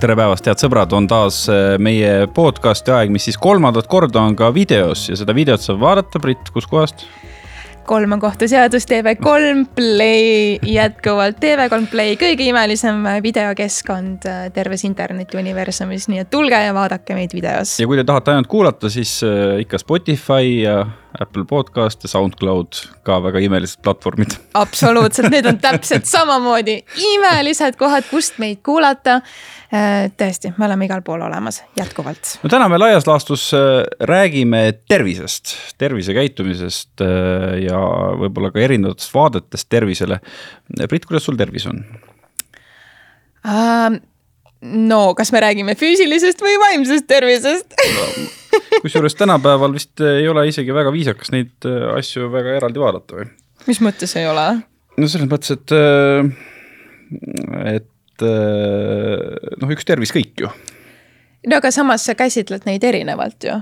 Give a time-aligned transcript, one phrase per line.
[0.00, 4.36] tere päevast, head sõbrad, on taas äh, meie podcast'i aeg, mis siis kolmandat korda on
[4.38, 7.04] ka videos ja seda videot saab vaadata, Brit, kuskohast?
[7.90, 16.60] kolmakohtuseadus TV3 Play, jätkuvalt TV3 Play, kõige imelisem videokeskkond äh, terves internetiuniversumis, nii et tulge
[16.64, 17.76] ja vaadake meid videos.
[17.82, 20.78] ja kui te tahate ainult kuulata, siis äh, ikka Spotify ja
[21.18, 24.36] Apple Podcast ja SoundCloud ka väga imelised platvormid.
[24.54, 26.80] absoluutselt, need on täpselt samamoodi
[27.14, 29.20] imelised kohad, kust meid kuulata
[29.70, 32.32] Äh, tõesti, me oleme igal pool olemas jätkuvalt.
[32.42, 37.78] no täna me laias laastus äh, räägime tervisest, tervisekäitumisest äh, ja
[38.18, 40.18] võib-olla ka erinevatest vaadetest tervisele.
[40.88, 41.84] Brit, kuidas sul tervis on
[43.46, 43.94] uh,?
[44.60, 47.78] no kas me räägime füüsilisest või vaimsest tervisest
[48.82, 53.30] kusjuures tänapäeval vist ei ole isegi väga viisakas neid asju väga eraldi vaadata või?
[53.68, 54.46] mis mõttes ei ole?
[54.96, 55.74] no selles mõttes, et,
[57.74, 60.50] et et noh, üks tervis kõik ju.
[61.48, 63.56] no aga samas sa käsitled neid erinevalt ju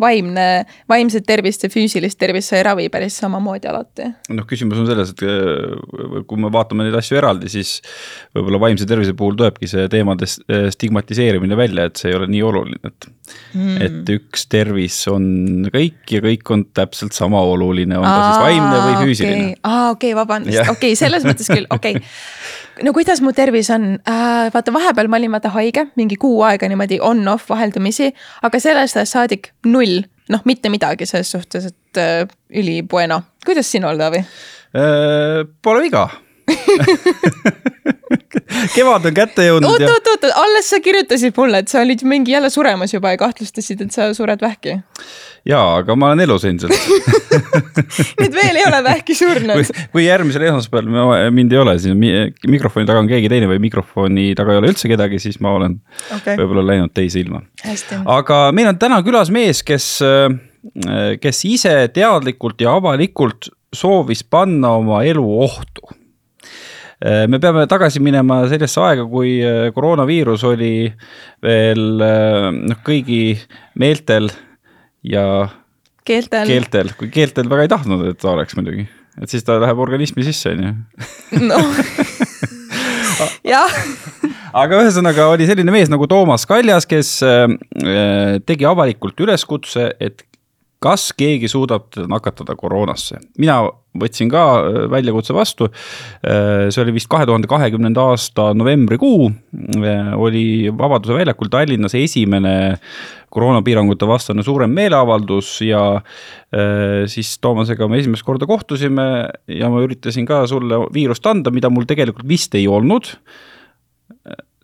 [0.00, 0.46] vaimne,
[0.90, 4.08] vaimset tervist ja füüsilist tervist sa ei ravi päris samamoodi alati.
[4.36, 7.78] noh, küsimus on selles, et äh, kui me vaatame neid asju eraldi, siis
[8.36, 12.44] võib-olla vaimse tervise puhul tulebki see teemade äh, stigmatiseerimine välja, et see ei ole nii
[12.44, 13.08] oluline, et
[13.54, 13.80] mm..
[13.88, 15.26] et üks tervis on
[15.72, 19.50] kõik ja kõik on täpselt sama oluline, on ta siis vaimne või füüsiline.
[19.64, 21.98] Aa, okei vabandust, okei selles mõttes küll, okei.
[21.98, 22.64] okay.
[22.82, 26.68] No kuidas mu tervis on äh,, vaata vahepeal ma olin vaata haige mingi kuu aega
[26.68, 32.26] niimoodi on-off vaheldumisi, aga sellest ajast saadik null noh, mitte midagi selles suhtes, et äh,
[32.50, 33.22] üli bueno.
[33.46, 35.46] kuidas sinul, Taavi äh,?
[35.62, 36.08] Pole viga
[38.74, 39.70] kevad on kätte jõudnud.
[39.70, 43.20] oot, oot, oot, alles sa kirjutasid mulle, et sa olid mingi jälle suremas juba ja
[43.20, 44.78] kahtlustasid, et sa sured vähki.
[45.46, 47.16] jaa, aga ma olen elus endiselt nii
[48.26, 49.72] et veel ei ole vähki surnud.
[49.92, 51.96] kui järgmisel esmaspäeval mind ei ole, siis
[52.48, 55.78] mikrofoni taga on keegi teine või mikrofoni taga ei ole üldse kedagi, siis ma olen
[56.16, 56.38] okay.
[56.38, 57.42] võib-olla läinud teise ilma.
[58.18, 59.90] aga meil on täna külas mees, kes,
[61.22, 65.96] kes ise teadlikult ja avalikult soovis panna oma elu ohtu
[67.04, 70.88] me peame tagasi minema sellesse aega, kui äh, koroonaviirus oli
[71.44, 73.36] veel äh, noh, kõigi
[73.76, 74.30] meeltel
[75.04, 75.24] ja
[76.08, 78.86] keeltel, keeltel, kui keeltel väga ei tahtnud, et ta oleks muidugi,
[79.20, 81.42] et siis ta läheb organismi sisse, on ju.
[81.50, 81.82] noh,
[83.54, 83.80] jah.
[84.56, 87.18] Aga ühesõnaga oli selline mees nagu Toomas Kaljas, kes
[88.48, 90.24] tegi avalikult üleskutse, et
[90.82, 93.20] kas keegi suudab nakatada koroonasse.
[93.38, 93.60] mina
[93.96, 95.70] võtsin ka äh, väljakutse vastu.
[96.20, 99.30] Äh, see oli vist kahe tuhande kahekümnenda aasta novembrikuu,
[99.80, 100.44] äh, oli
[100.76, 102.56] Vabaduse väljakul Tallinnas esimene
[103.36, 105.80] koroonapiirangute vastane suurem meeleavaldus ja
[107.10, 109.04] siis Toomasega me esimest korda kohtusime
[109.52, 113.10] ja ma üritasin ka sulle viirust anda, mida mul tegelikult vist ei olnud.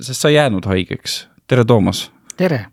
[0.00, 2.06] sest sa ei jäänud haigeks, tere, Toomas.
[2.38, 2.64] tere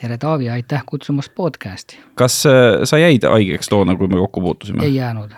[0.00, 1.98] tere, Taavi, aitäh kutsumast podcast'i.
[2.14, 2.42] kas
[2.84, 4.84] sa jäid haigeks toona, kui me kokku puutusime?
[4.84, 5.34] ei jäänud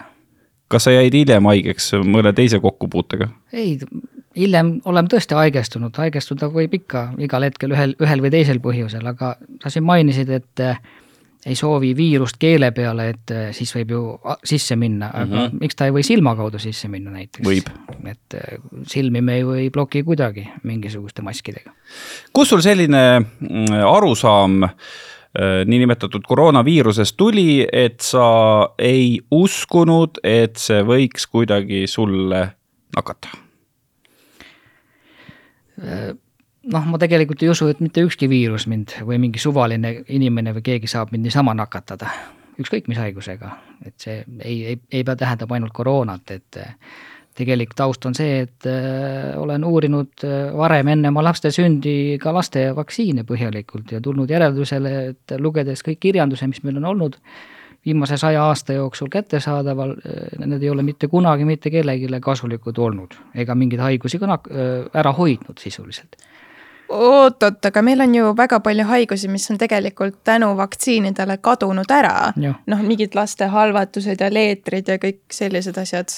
[0.69, 3.29] kas sa jäid hiljem haigeks mõne teise kokkupuutega?
[3.53, 3.79] ei,
[4.37, 9.37] hiljem oleme tõesti haigestunud, haigestuda võib ikka igal hetkel ühel, ühel või teisel põhjusel, aga
[9.63, 10.65] sa siin mainisid, et
[11.47, 14.03] ei soovi viirust keele peale, et eh, siis võib ju
[14.45, 15.61] sisse minna, aga mm -hmm.
[15.61, 17.49] miks ta ei või silma kaudu sisse minna näiteks?
[18.05, 21.71] et eh, silmi me ei bloki kuidagi mingisuguste maskidega.
[22.33, 24.75] kus sul selline mm, arusaam äh,
[25.37, 32.41] Äh, niinimetatud koroonaviirusest tuli, et sa ei uskunud, et see võiks kuidagi sulle
[32.97, 33.29] nakata?
[36.67, 40.65] Noh, ma tegelikult ei usu, et mitte ükski viirus mind või mingi suvaline inimene või
[40.67, 42.11] keegi saab mind niisama nakatada,
[42.59, 43.53] ükskõik mis haigusega,
[43.87, 46.59] et see ei, ei, ei pea tähendama ainult koroonat, et
[47.39, 52.35] tegelik taust on see, et äh, olen uurinud äh, varem enne oma laste sündi ka
[52.35, 57.21] laste vaktsiine põhjalikult ja tulnud järeldusele, et lugedes kõik kirjanduse, mis meil on olnud
[57.87, 59.95] viimase saja aasta jooksul kättesaadaval,
[60.43, 64.41] need ei ole mitte kunagi mitte kellelegi kasulikud olnud ega mingeid haigusi ka
[64.99, 66.19] ära hoidnud sisuliselt
[66.89, 72.33] oot-oot, aga meil on ju väga palju haigusi, mis on tegelikult tänu vaktsiinidele kadunud ära.
[72.37, 76.15] noh, mingid laste halvatused ja leetrid ja kõik sellised asjad.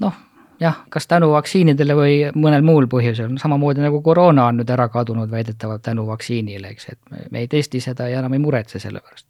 [0.00, 0.14] noh,
[0.60, 5.30] jah, kas tänu vaktsiinidele või mõnel muul põhjusel, samamoodi nagu koroona on nüüd ära kadunud
[5.30, 9.00] väidetavalt tänu vaktsiinile, eks, et me, me ei testi seda ja enam ei muretse selle
[9.00, 9.26] pärast.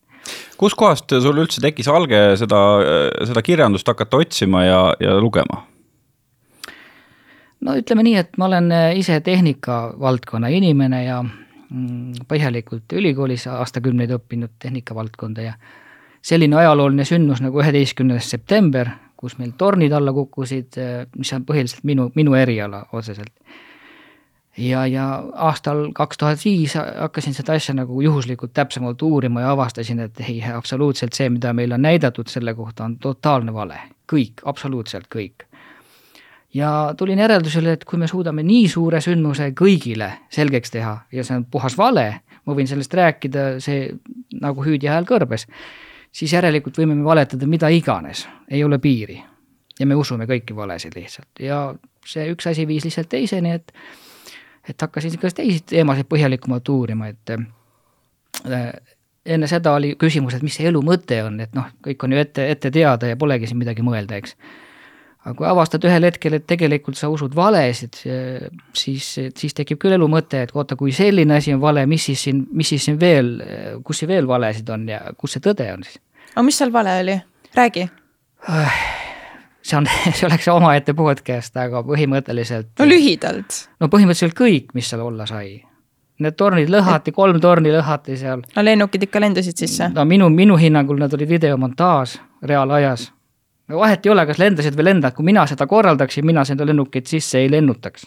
[0.57, 2.63] kuskohast sul üldse tekkis alge seda,
[3.29, 5.67] seda kirjandust hakata otsima ja, ja lugema?
[7.61, 14.15] No ütleme nii, et ma olen ise tehnika valdkonna inimene ja mm, põhjalikult ülikoolis aastakümneid
[14.19, 15.59] õppinud tehnikavaldkonda ja
[16.23, 20.79] selline ajalooline sündmus nagu üheteistkümnes september kus meil tornid alla kukkusid,
[21.19, 23.35] mis on põhiliselt minu, minu eriala otseselt.
[24.59, 25.07] ja, ja
[25.49, 30.39] aastal kaks tuhat viis hakkasin seda asja nagu juhuslikult täpsemalt uurima ja avastasin, et ei,
[30.55, 33.81] absoluutselt see, mida meile on näidatud selle kohta, on totaalne vale.
[34.09, 35.48] kõik, absoluutselt kõik.
[36.55, 41.37] Ja tulin järeldusele, et kui me suudame nii suure sündmuse kõigile selgeks teha ja see
[41.37, 42.07] on puhas vale,
[42.47, 43.91] ma võin sellest rääkida, see
[44.41, 45.47] nagu hüüdja hääl kõrbes,
[46.13, 49.23] siis järelikult võime me valetada mida iganes, ei ole piiri.
[49.79, 51.75] ja me usume kõiki valesid lihtsalt ja
[52.07, 53.73] see üks asi viis lihtsalt teiseni, et
[54.69, 58.73] et hakkasin ka teisi teemasid põhjalikumalt uurima, et äh,
[59.27, 62.23] enne seda oli küsimus, et mis see elu mõte on, et noh, kõik on ju
[62.23, 64.37] ette, ette teada ja polegi siin midagi mõelda, eks.
[65.25, 67.99] Aga kui avastad ühel hetkel, et tegelikult sa usud valesid,
[68.73, 72.23] siis, siis tekib küll elu mõte, et oota, kui selline asi on vale, mis siis
[72.29, 73.35] siin, mis siis siin veel,
[73.85, 76.01] kus siin veel valesid on ja kus see tõde on siis?
[76.35, 77.19] aga mis seal vale oli,
[77.59, 77.89] räägi
[79.69, 79.87] see on,
[80.17, 82.73] see oleks omaette podcast, aga põhimõtteliselt.
[82.79, 83.65] no lühidalt.
[83.81, 85.59] no põhimõtteliselt kõik, mis seal olla sai.
[86.19, 88.43] Need tornid lõhati, kolm torni lõhati seal.
[88.55, 89.91] no lennukid ikka lendasid sisse?
[89.95, 93.11] no minu, minu hinnangul nad olid videomontaaž reaalajas.
[93.69, 97.07] No vahet ei ole, kas lendasid või lendavad, kui mina seda korraldaksin, mina seda lennukit
[97.07, 98.07] sisse ei lennutaks.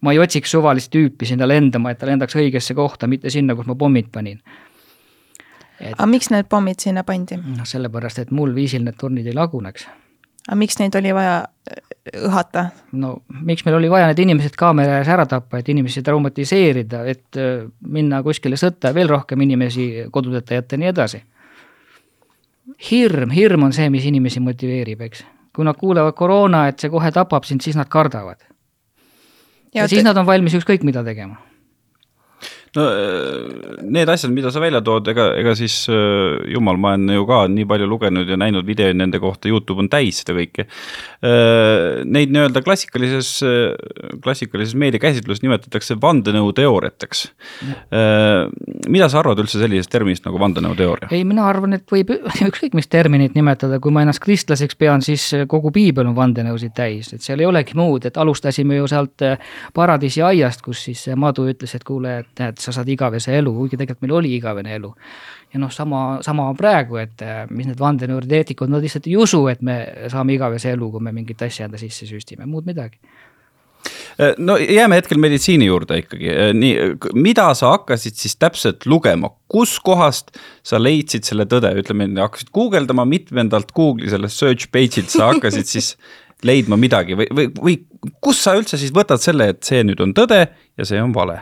[0.00, 3.66] ma ei otsiks suvalist tüüpi sinna lendama, et ta lendaks õigesse kohta, mitte sinna, kus
[3.66, 4.40] ma pommid panin
[5.80, 5.92] et....
[5.92, 7.36] aga miks need pommid sinna pandi?
[7.36, 9.88] noh, sellepärast, et muul viisil need tornid ei laguneks
[10.44, 11.78] aga miks neid oli vaja äh,
[12.28, 12.66] õhata?
[13.00, 13.16] no
[13.48, 17.64] miks meil oli vaja need inimesed kaamera ees ära tappa, et inimesi traumatiseerida, et äh,
[17.80, 21.22] minna kuskile sõtta ja veel rohkem inimesi kodudeta jätta ja nii edasi.
[22.90, 25.24] Hirm, hirm on see, mis inimesi motiveerib, eks.
[25.54, 28.40] kui nad kuulevad koroona, et see kohe tapab sind, siis nad kardavad.
[29.74, 31.38] ja, ja siis nad on valmis ükskõik mida tegema
[32.78, 37.14] no äh, need asjad, mida sa välja tood, ega, ega siis äh, jumal, ma olen
[37.14, 40.66] ju ka nii palju lugenud ja näinud videoid nende kohta, Youtube on täis seda kõike.
[41.24, 43.30] Äh, neid nii-öelda klassikalises,
[44.24, 47.24] klassikalises meediakäsitluses nimetatakse vandenõuteooriateks.
[48.90, 51.08] mida sa arvad üldse sellisest terminist nagu vandenõuteooria?
[51.14, 52.10] ei, mina arvan, et võib
[52.50, 57.12] ükskõik mis terminit nimetada, kui ma ennast kristlaseks pean, siis kogu piibel on vandenõusid täis,
[57.14, 59.24] et seal ei olegi muud, et alustasime ju sealt
[59.74, 63.78] paradiisi aiast, kus siis madu ütles, et kuule, et näed, sa saad igavese elu, kuigi
[63.80, 64.92] tegelikult meil oli igavene elu.
[65.54, 69.44] ja noh, sama, sama on praegu, et äh, mis need vandenõuteoreetikud, nad lihtsalt ei usu,
[69.52, 69.76] et me
[70.10, 72.98] saame igavese elu, kui me mingit asja enda sisse süstime, muud midagi.
[74.18, 76.74] Äh, no jääme hetkel meditsiini juurde ikkagi, äh, nii,
[77.18, 80.34] mida sa hakkasid siis täpselt lugema, kuskohast
[80.66, 85.94] sa leidsid selle tõde, ütleme, hakkasid guugeldama, mitmendalt Google'i sellest search page'ilt sa hakkasid siis
[86.44, 87.78] leidma midagi või, või, või
[88.22, 91.40] kus sa üldse siis võtad selle, et see nüüd on tõde ja see on vale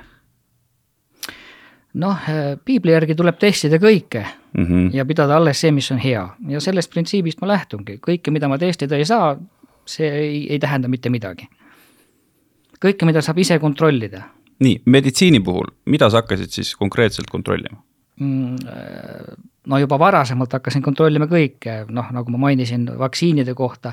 [1.94, 4.90] noh, äh, piibli järgi tuleb testida kõike mm -hmm.
[4.96, 8.58] ja pidada alles see, mis on hea ja sellest printsiibist ma lähtungi, kõike, mida ma
[8.58, 9.36] testida ei saa,
[9.86, 11.48] see ei, ei tähenda mitte midagi.
[12.84, 14.22] kõike, mida saab ise kontrollida.
[14.60, 17.82] nii, meditsiini puhul, mida sa hakkasid siis konkreetselt kontrollima
[18.20, 18.56] mm,?
[18.66, 19.36] Äh,
[19.66, 23.92] no juba varasemalt hakkasin kontrollima kõike, noh, nagu ma mainisin vaktsiinide kohta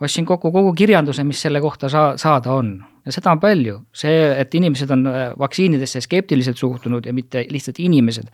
[0.00, 2.84] ostsin kokku kogu kirjanduse, mis selle kohta saa-, saada on.
[3.06, 7.78] ja seda on palju, see, et inimesed on äh, vaktsiinidesse skeptiliselt suhtunud ja mitte lihtsalt
[7.78, 8.32] inimesed,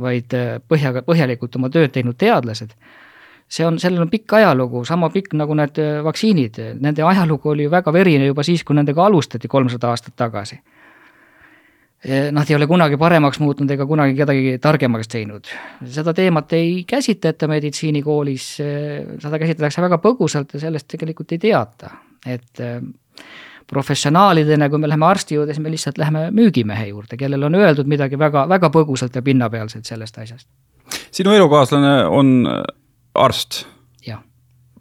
[0.00, 2.76] vaid äh, põhjaga, põhjalikult oma tööd teinud teadlased,
[3.50, 7.66] see on, sellel on pikk ajalugu, sama pikk nagu need äh, vaktsiinid, nende ajalugu oli
[7.66, 10.60] ju väga verine juba siis, kui nendega alustati kolmsada aastat tagasi
[12.32, 15.46] nad ei ole kunagi paremaks muutnud ega kunagi kedagi targemaks teinud.
[15.86, 18.48] seda teemat ei käsitleta meditsiinikoolis,
[19.22, 21.92] seda käsitletakse väga põgusalt ja sellest tegelikult ei teata,
[22.26, 22.82] et äh,
[23.70, 27.88] professionaalidena, kui me läheme arsti juurde, siis me lihtsalt läheme müügimehe juurde, kellel on öeldud
[27.88, 30.48] midagi väga, väga põgusalt ja pinnapealselt sellest asjast.
[31.10, 32.34] sinu elukaaslane on
[33.14, 33.62] arst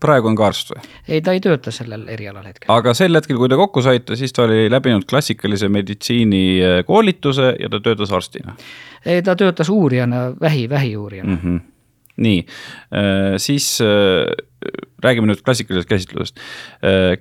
[0.01, 0.84] praegu on ka arst või?
[1.08, 2.70] ei, ta ei tööta sellel erialal hetkel.
[2.74, 7.53] aga sel hetkel, kui te kokku saite, siis ta oli läbinud klassikalise meditsiini äh, koolituse
[7.60, 8.55] ja ta töötas arstina?
[9.05, 11.39] ei, ta töötas uurijana, vähi, vähiuurijana mm.
[11.43, 11.60] -hmm.
[12.27, 12.46] nii,
[12.98, 14.25] äh, siis äh,
[15.03, 16.38] räägime nüüd klassikalisest käsitlusest.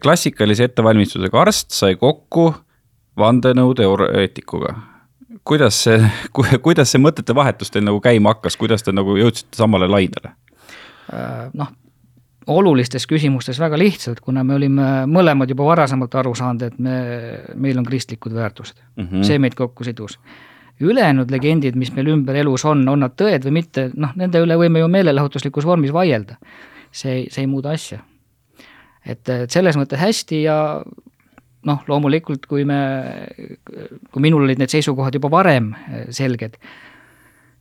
[0.03, 2.51] klassikalise ettevalmistusega arst sai kokku
[3.19, 4.75] vandenõuteoreetikuga
[5.45, 6.11] kuidas see,
[6.67, 10.35] kuidas see mõtete vahetus teil nagu käima hakkas, kuidas te nagu jõudsite samale lainele?
[11.57, 11.73] noh,
[12.51, 16.97] olulistes küsimustes väga lihtsalt, kuna me olime mõlemad juba varasemalt aru saanud, et me,
[17.55, 19.05] meil on kristlikud väärtused mm.
[19.05, 19.27] -hmm.
[19.27, 20.19] see meid kokku sidus.
[20.81, 24.57] ülejäänud legendid, mis meil ümber elus on, on nad tõed või mitte, noh, nende üle
[24.57, 26.37] võime ju meelelahutuslikus vormis vaielda.
[26.93, 27.99] see, see ei muuda asja.
[29.07, 30.83] et, et selles mõttes hästi ja
[31.63, 32.81] noh, loomulikult kui me,
[34.11, 35.75] kui minul olid need seisukohad juba varem
[36.11, 36.57] selged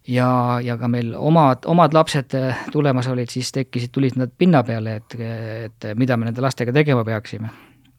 [0.07, 4.63] ja, ja ka meil omad, omad lapsed äh, tulemas olid, siis tekkisid, tulid nad pinna
[4.63, 5.17] peale, et,
[5.65, 7.49] et mida me nende lastega tegema peaksime.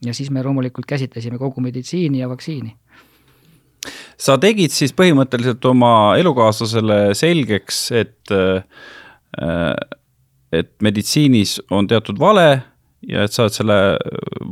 [0.05, 2.75] ja siis me loomulikult käsitlesime kogu meditsiini ja vaktsiini.
[4.17, 9.73] sa tegid siis põhimõtteliselt oma elukaaslasele selgeks, et, äh,
[10.51, 12.61] et meditsiinis on teatud vale
[13.07, 13.79] ja et sa oled selle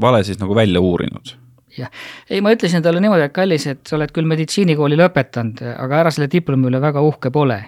[0.01, 1.37] vale siis nagu välja uurinud
[1.79, 1.91] jah,
[2.29, 6.13] ei, ma ütlesin talle niimoodi, et kallis, et sa oled küll meditsiinikooli lõpetanud, aga ära
[6.13, 7.63] selle diplomi üle väga uhke pole.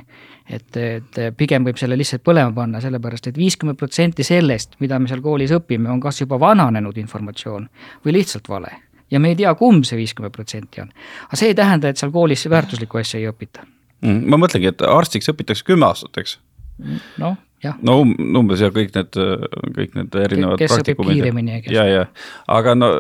[0.52, 5.08] et, et pigem võib selle lihtsalt põlema panna, sellepärast et viiskümmend protsenti sellest, mida me
[5.08, 7.70] seal koolis õpime, on kas juba vananenud informatsioon
[8.06, 8.72] või lihtsalt vale.
[9.12, 10.92] ja me ei tea, kumb see viiskümmend protsenti on.
[11.28, 13.64] aga see ei tähenda, et seal koolis väärtuslikku asja ei õpita
[14.02, 14.28] mm,.
[14.28, 16.38] ma mõtlengi, et arstiks õpitakse kümme aastat, eks?
[17.22, 17.78] noh, jah.
[17.86, 19.18] no um, umbes ja kõik need,
[19.78, 22.06] kõik need erinevad kes õpib kiiremini ja kes ja, ja
[22.52, 22.92] aga no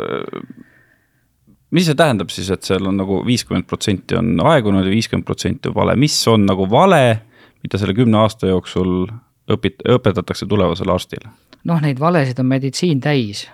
[1.72, 5.72] mis see tähendab siis, et seal on nagu viiskümmend protsenti on aegunud ja viiskümmend protsenti
[5.72, 7.22] on vale, mis on nagu vale,
[7.64, 9.08] mida selle kümne aasta jooksul
[9.52, 11.32] õpit-, õpetatakse tulevasele arstile?
[11.68, 13.46] noh, neid valesid on meditsiin täis.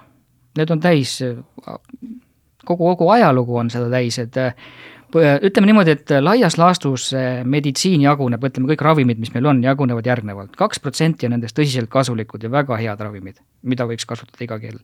[0.57, 1.17] Need on täis,
[2.65, 4.37] kogu, kogu ajalugu on seda täis, et
[5.15, 7.11] ütleme niimoodi, et laias laastus
[7.47, 10.55] meditsiin jaguneb, ütleme kõik ravimid, mis meil on, jagunevad järgnevalt.
[10.59, 14.81] kaks protsenti on nendest tõsiselt kasulikud ja väga head ravimid, mida võiks kasutada iga kell.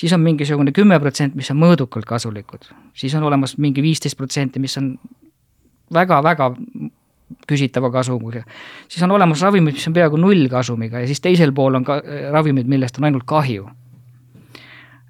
[0.00, 4.62] Siis on mingisugune kümme protsenti, mis on mõõdukalt kasulikud, siis on olemas mingi viisteist protsenti,
[4.62, 4.94] mis on
[5.92, 6.54] väga-väga
[7.46, 8.42] küsitava kasumiga.
[8.88, 12.00] siis on olemas ravimid, mis on peaaegu nullkasumiga ja siis teisel pool on ka
[12.32, 13.68] ravimid, millest on ainult kahju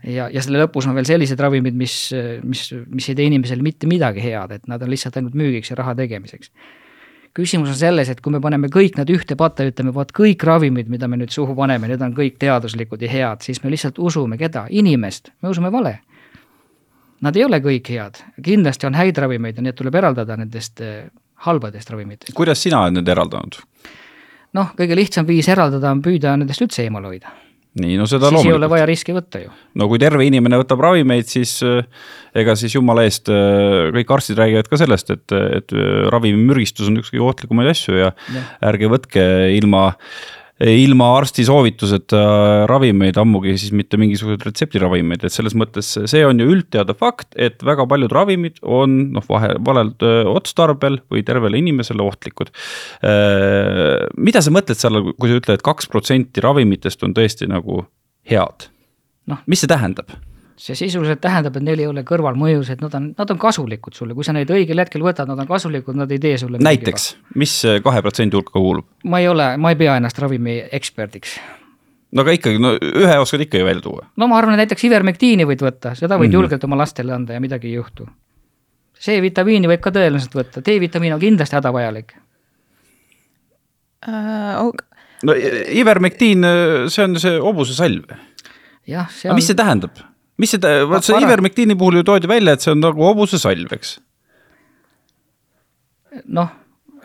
[0.04, 1.96] ja, ja selle lõpus on veel sellised ravimid, mis,
[2.44, 5.78] mis, mis ei tee inimesele mitte midagi head, et nad on lihtsalt ainult müügiks ja
[5.80, 6.52] raha tegemiseks.
[7.36, 10.42] Küsimus on selles, et kui me paneme kõik nad ühte patta ja ütleme, vot kõik
[10.46, 13.98] ravimid, mida me nüüd suhu paneme, need on kõik teaduslikud ja head, siis me lihtsalt
[14.02, 16.00] usume keda, inimest, me usume vale.
[17.20, 21.10] Nad ei ole kõik head, kindlasti on häid ravimeid ja need tuleb eraldada nendest eh,
[21.46, 22.34] halbadest ravimitest.
[22.36, 23.60] kuidas sina oled need eraldanud?
[24.56, 27.30] noh, kõige lihtsam viis eraldada on püüda nendest üldse eemale hoida
[27.78, 28.50] nii, no seda siis loomulikult.
[28.50, 29.52] ei ole vaja riski võtta ju.
[29.78, 31.86] no kui terve inimene võtab ravimeid, siis äh,
[32.42, 36.98] ega siis jumala eest äh, kõik arstid räägivad ka sellest, et, et äh, ravimimürgistus on
[37.02, 38.44] üks kõige ohtlikumaid asju ja, ja.
[38.72, 39.24] ärge võtke
[39.54, 39.90] ilma
[40.60, 42.20] ilma arsti soovituseta
[42.68, 47.62] ravimeid, ammugi siis mitte mingisuguseid retseptiravimeid, et selles mõttes see on ju üldteada fakt, et
[47.64, 49.94] väga paljud ravimid on noh, vahe, valel
[50.30, 52.52] otstarbel või tervele inimesele ohtlikud.
[54.16, 57.86] mida sa mõtled seal, kui sa ütled, et kaks protsenti ravimitest on tõesti nagu
[58.28, 58.68] head?
[59.30, 60.12] noh, mis see tähendab?
[60.60, 64.14] See sisuliselt tähendab, et neil ei ole kõrvalmõjus, et nad on, nad on kasulikud sulle,
[64.16, 67.06] kui sa neid õigel hetkel võtad, nad on kasulikud, nad ei tee sulle näiteks,
[67.40, 68.88] mis kahe protsendi hulka kuulub?
[69.08, 71.38] ma ei ole, ma ei pea ennast ravimi eksperdiks.
[72.12, 74.10] no aga ikkagi, no ühe oskad ikka ju välja tuua.
[74.20, 76.36] no ma arvan, et näiteks ivermektiini võid võtta, seda võid mm -hmm.
[76.42, 78.08] julgelt oma lastele anda ja midagi ei juhtu.
[79.00, 82.12] C-vitamiini võib ka tõenäoliselt võtta, D-vitamiin on kindlasti hädavajalik
[84.04, 84.68] uh,.
[84.68, 84.86] Okay.
[85.24, 85.32] no
[85.80, 86.44] ivermektiin,
[86.88, 88.12] see on see hobusesalv.
[88.86, 89.32] jah, see on.
[89.32, 90.09] aga mis see tähendab?
[90.40, 93.98] Mis see, vot see ivermektiini puhul ju toodi välja, et see on nagu hobusesalv, eks?
[96.26, 96.50] noh,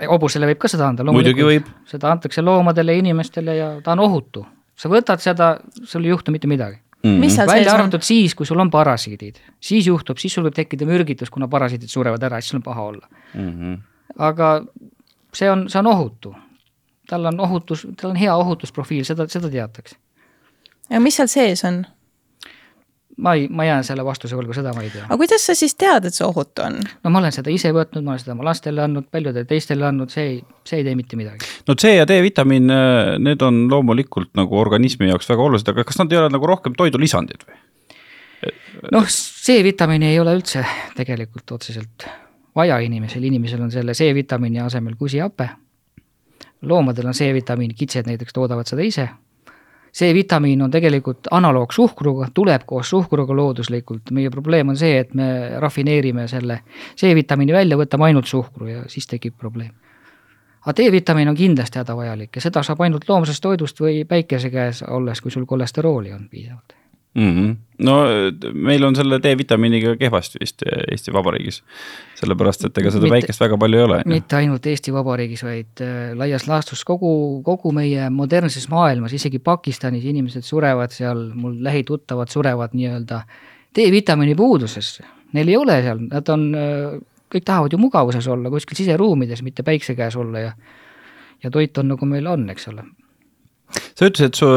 [0.10, 1.70] hobusele võib ka seda anda, loomulikult.
[1.90, 4.46] seda antakse loomadele, inimestele ja ta on ohutu.
[4.76, 5.56] sa võtad seda,
[5.88, 7.22] sul ei juhtu mitte midagi mm.
[7.22, 7.48] -hmm.
[7.48, 11.48] välja arvatud siis, kui sul on parasiidid, siis juhtub, siis sul võib tekkida mürgitus, kuna
[11.48, 13.52] parasiidid surevad ära, siis sul on paha olla mm.
[13.52, 13.80] -hmm.
[14.18, 14.66] aga
[15.34, 16.36] see on, see on ohutu.
[17.10, 19.96] tal on ohutus, tal on hea ohutusprofiil, seda, seda teatakse.
[20.90, 21.86] ja mis seal sees on?
[23.18, 25.06] Ma ei, ma jään selle vastuse võlgu, seda ma ei tea.
[25.08, 26.80] aga kuidas sa siis tead, et see ohutu on?
[27.04, 30.12] no ma olen seda ise võtnud, ma olen seda oma lastele andnud, paljudele teistele andnud,
[30.14, 31.48] see ei, see ei tee mitte midagi.
[31.68, 36.02] no C ja D-vitamiin, äh, need on loomulikult nagu organismi jaoks väga olulised, aga kas
[36.02, 37.60] nad ei ole nagu rohkem toidulisandid või?
[38.92, 40.66] noh, C-vitamiini ei ole üldse
[40.98, 42.10] tegelikult otseselt
[42.56, 45.50] vaja inimesel, inimesel on selle C-vitamiini asemel kusihape.
[46.62, 49.10] loomadel on C-vitamiin, kitsed näiteks toodavad seda ise
[49.96, 55.28] C-vitamiin on tegelikult analoog suhkruga, tuleb koos suhkruga looduslikult, meie probleem on see, et me
[55.64, 56.60] rafineerime selle
[57.00, 59.72] C-vitamiini välja, võtame ainult suhkru ja siis tekib probleem.
[60.66, 65.22] aga D-vitamiin on kindlasti hädavajalik ja seda saab ainult loomsest toidust või päikese käes olles,
[65.22, 66.76] kui sul kolesterooli on piisavalt
[67.16, 67.32] mm.
[67.32, 67.56] -hmm.
[67.86, 67.96] no
[68.54, 71.64] meil on selle D-vitamiiniga kehvasti vist Eesti Vabariigis.
[72.16, 74.02] sellepärast, et ega seda mitte, päikest väga palju ei ole.
[74.06, 80.06] mitte ainult Eesti Vabariigis, vaid äh, laias laastus kogu, kogu meie modernses maailmas, isegi Pakistanis
[80.06, 83.22] inimesed surevad seal, mul lähituttavad surevad nii-öelda
[83.76, 85.04] D-vitamiini puudusesse.
[85.34, 87.00] Neil ei ole seal, nad on, äh,
[87.32, 90.58] kõik tahavad ju mugavuses olla, kuskil siseruumides, mitte päikse käes olla ja
[91.44, 92.86] ja toit on nagu meil on, eks ole.
[93.96, 94.48] sa ütlesid, et su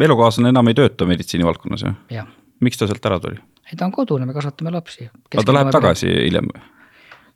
[0.00, 2.28] elukaaslane enam ei tööta meditsiinivaldkonnas, jah?
[2.64, 3.40] miks ta sealt ära tuli?
[3.70, 5.08] ei, ta on kodune, me kasvatame lapsi.
[5.32, 6.26] aga ta läheb tagasi peale.
[6.28, 6.62] hiljem või?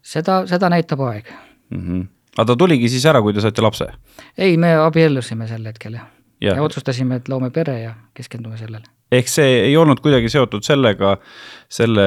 [0.02, 1.80] seda, seda näitab aeg mm.
[1.80, 2.04] -hmm.
[2.36, 3.90] aga ta tuligi siis ära, kui te saite lapse?
[4.36, 6.06] ei, me abiellusime sel hetkel jah
[6.40, 6.54] ja.
[6.54, 11.14] ja otsustasime, et loome pere ja keskendume sellele ehk see ei olnud kuidagi seotud sellega,
[11.72, 12.04] selle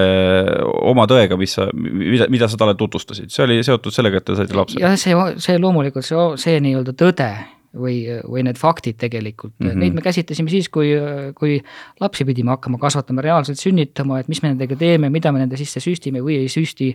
[0.86, 4.38] oma tõega, mis sa, mida, mida sa talle tutvustasid, see oli seotud sellega, et te
[4.38, 4.78] saite lapse?
[4.82, 7.32] jah, see, see loomulikult, see, see nii-öelda tõde
[7.78, 9.84] või, või need faktid tegelikult mm, -hmm.
[9.84, 10.92] neid me käsitlesime siis, kui,
[11.36, 11.60] kui
[12.00, 15.80] lapsi pidime hakkama kasvatama, reaalselt sünnitama, et mis me nendega teeme, mida me nende sisse
[15.80, 16.92] süstime või ei süsti,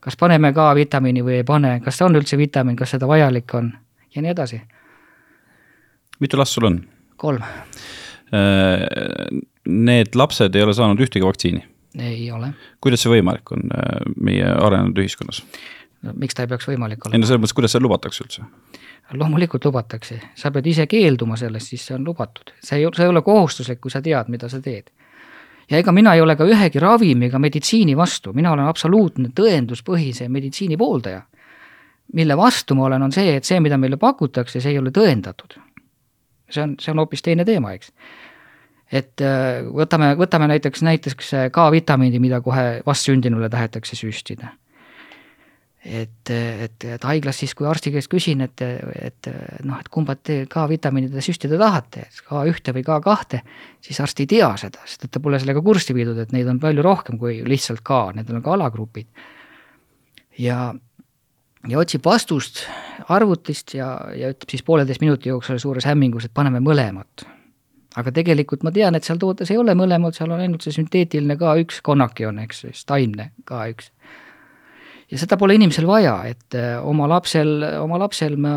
[0.00, 3.54] kas paneme ka vitamiini või ei pane, kas see on üldse vitamiin, kas seda vajalik
[3.54, 3.72] on
[4.14, 4.60] ja nii edasi.
[6.20, 6.82] mitu last sul on?
[7.16, 7.42] kolm
[8.34, 11.64] Äh, need lapsed ei ole saanud ühtegi vaktsiini?
[12.00, 12.50] ei ole.
[12.82, 15.42] kuidas see võimalik on äh, meie arenenud ühiskonnas?
[16.02, 17.14] no miks ta ei peaks võimalik olema?
[17.14, 18.46] ei no selles mõttes, kuidas seda lubatakse üldse?
[19.12, 23.12] Loomulikult lubatakse, sa pead ise keelduma sellest, siis see on lubatud, see ei, see ei
[23.12, 24.90] ole kohustuslik, kui sa tead, mida sa teed.
[25.70, 30.28] ja ega mina ei ole ka ühegi ravimi ega meditsiini vastu, mina olen absoluutne tõenduspõhise
[30.28, 31.22] meditsiini pooldaja.
[32.12, 35.58] mille vastu ma olen, on see, et see, mida meile pakutakse, see ei ole tõendatud.
[36.50, 37.92] see on, see on hoopis teine teema, eks
[38.92, 44.54] et äh, võtame, võtame näiteks, näiteks K-vitamiini, mida kohe vastsündinule tahetakse süstida.
[45.84, 48.62] Et, et, et haiglas siis, kui arsti käest küsin, et,
[48.96, 49.28] et
[49.68, 53.42] noh, et kumba te K-vitamiini te süstida tahate, K1 või K2,
[53.84, 56.62] siis arst ei tea seda, sest et ta pole sellega kurssi viidud, et neid on
[56.62, 59.10] palju rohkem kui lihtsalt K, need on ka alagrupid.
[60.40, 60.72] ja,
[61.68, 62.64] ja otsib vastust
[63.12, 67.28] arvutist ja, ja ütleb siis pooleteist minuti jooksul suures hämmingus, et paneme mõlemat
[67.94, 71.36] aga tegelikult ma tean, et seal tootes ei ole mõlemad, seal on ainult see sünteetiline
[71.38, 73.93] K1 konnakion, eks, taimne K1.
[75.10, 78.54] Ja seda pole inimesel vaja, et äh, oma lapsel, oma lapsel ma,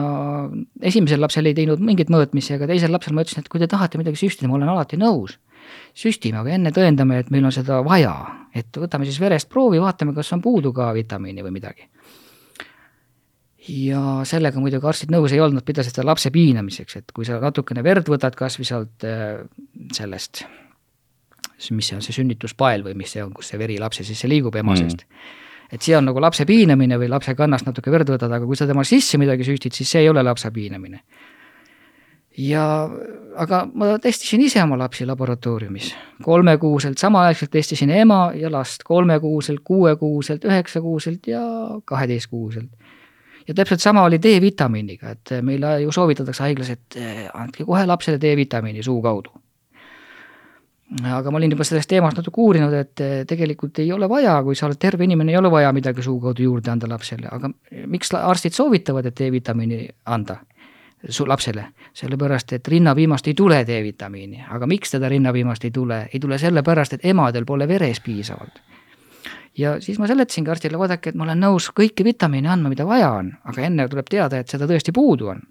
[0.82, 4.00] esimesel lapsel ei teinud mingeid mõõtmisi, aga teisel lapsel ma ütlesin, et kui te tahate
[4.00, 5.38] midagi süstida, ma olen alati nõus.
[5.98, 8.14] süstime, aga enne tõendame, et meil on seda vaja,
[8.56, 11.90] et võtame siis verest proovi, vaatame, kas on puudu ka vitamiini või midagi
[13.68, 17.84] ja sellega muidugi arstid nõus ei olnud, pidasid seda lapse piinamiseks, et kui sa natukene
[17.84, 19.42] verd võtad kas või sealt äh,
[19.96, 20.46] sellest,
[21.76, 24.56] mis see on, see sünnituspael või mis see on, kus see veri lapse sisse liigub
[24.56, 25.44] ema seest mm.
[25.72, 28.68] Et see on nagu lapse piinamine või lapse kannast natuke verd võtad, aga kui sa
[28.68, 31.02] tema sisse midagi süstid, siis see ei ole lapse piinamine.
[32.38, 32.64] ja
[33.36, 40.46] aga ma testisin ise oma lapsi laboratooriumis, kolmekuuselt, samaaegselt testisin ema ja last kolmekuuselt, kuuekuuselt,
[40.46, 41.42] üheksakuuselt ja
[41.86, 42.70] kaheteistkuuselt
[43.48, 48.20] ja täpselt sama oli D-vitamiiniga, et meile ju soovitatakse haiglas, et eh, andke kohe lapsele
[48.22, 49.32] D-vitamiini suu kaudu.
[51.04, 54.56] Aga ma olin juba sellest teemast natuke uurinud, et eh, tegelikult ei ole vaja, kui
[54.56, 57.52] sa oled terve inimene, ei ole vaja midagi suu kaudu juurde anda lapsele, aga
[57.88, 60.40] miks arstid soovitavad, et D-vitamiini anda?
[61.10, 66.20] su lapsele, sellepärast et rinnapiimast ei tule D-vitamiini, aga miks teda rinnapiimast ei tule, ei
[66.20, 68.58] tule sellepärast, et emadel pole veres piisavalt.
[69.58, 73.12] Ja siis ma seletasingi arstile, vaadake, et ma olen nõus kõiki vitamiine andma, mida vaja
[73.18, 75.42] on, aga enne tuleb teada, et seda tõesti puudu on.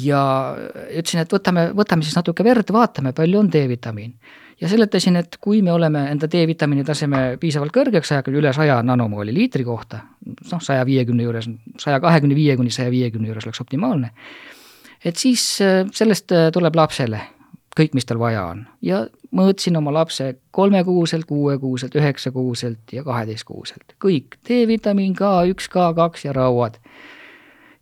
[0.00, 0.22] Ja
[0.90, 4.14] ütlesin, et võtame, võtame siis natuke verd, vaatame, palju on D-vitamiin.
[4.60, 9.34] ja seletasin, et kui me oleme enda D-vitamiini taseme piisavalt kõrgeks ajanud, üle saja nanomooli
[9.34, 14.12] liitri kohta, noh, saja viiekümne juures, saja kahekümne viie kuni saja viiekümne juures oleks optimaalne,
[15.04, 17.20] et siis äh, sellest äh, tuleb lapsele
[17.76, 19.02] kõik, mis tal vaja on ja
[19.34, 26.78] mõõtsin oma lapse kolmekuuselt, kuuekuuselt, üheksakuuselt ja kaheteistkuuselt, kõik, D-vitamiin K1, K2 ja rauad.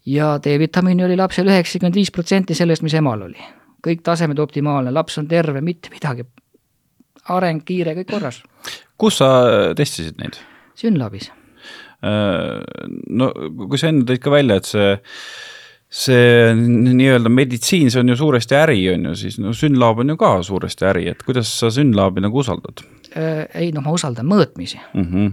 [0.06, 3.48] Ja D-vitamiini oli lapsel üheksakümmend viis protsenti sellest, mis emal oli.
[3.80, 6.24] kõik tasemed optimaalne, laps on terve, mitte midagi.
[7.28, 8.42] areng kiire, kõik korras.
[8.98, 9.28] kus sa
[9.76, 10.40] testisid neid?
[10.74, 11.30] Synlabis.
[12.00, 12.60] Äh,
[13.08, 13.32] no
[13.68, 14.98] kui sa enne tõid ka välja, et see
[15.90, 20.16] see nii-öelda meditsiin, see on ju suuresti äri, on ju, siis no Synlab on ju
[20.20, 22.84] ka suuresti äri, et kuidas sa Synlabi nagu usaldad?
[23.10, 25.06] Äh, ei noh, ma usaldan mõõtmisi mm.
[25.06, 25.32] -hmm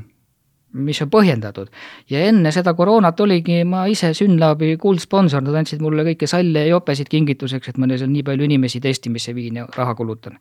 [0.77, 1.67] mis on põhjendatud.
[2.09, 6.73] ja enne seda koroonat oligi ma ise Synlabi kuldsponsor, nad andsid mulle kõiki salle ja
[6.75, 10.39] jopesid kingituseks, et ma seal nii palju inimesi testimisse viin ja raha kulutan.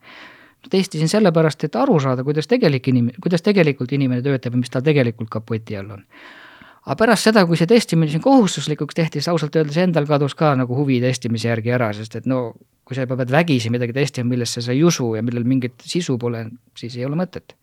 [0.70, 4.82] testisin sellepärast, et aru saada, kuidas tegelik inim-, kuidas tegelikult inimene töötab ja mis tal
[4.82, 6.04] tegelikult kapoti all on
[6.86, 10.54] aga pärast seda, kui see testimine siin kohustuslikuks tehti, siis ausalt öeldes endal kadus ka
[10.54, 12.52] nagu huvi testimise järgi ära, sest et no
[12.86, 16.14] kui sa juba pead vägisi midagi testima, millesse sa ei usu ja millel mingit sisu
[16.22, 16.44] pole,
[16.78, 17.56] siis ei ole mõtet.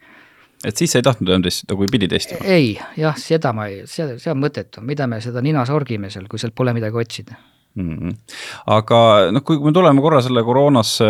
[0.64, 2.44] Et siis sa ei tahtnud enam testida, kui pidi testima?
[2.46, 6.30] ei, jah, seda ma ei, see, see on mõttetu, mida me seda nina sorgime seal,
[6.32, 7.40] kui sealt pole midagi otsida
[7.76, 7.96] mm.
[7.98, 8.14] -hmm.
[8.76, 9.00] aga
[9.32, 11.08] noh, kui me tuleme korra selle koroonasse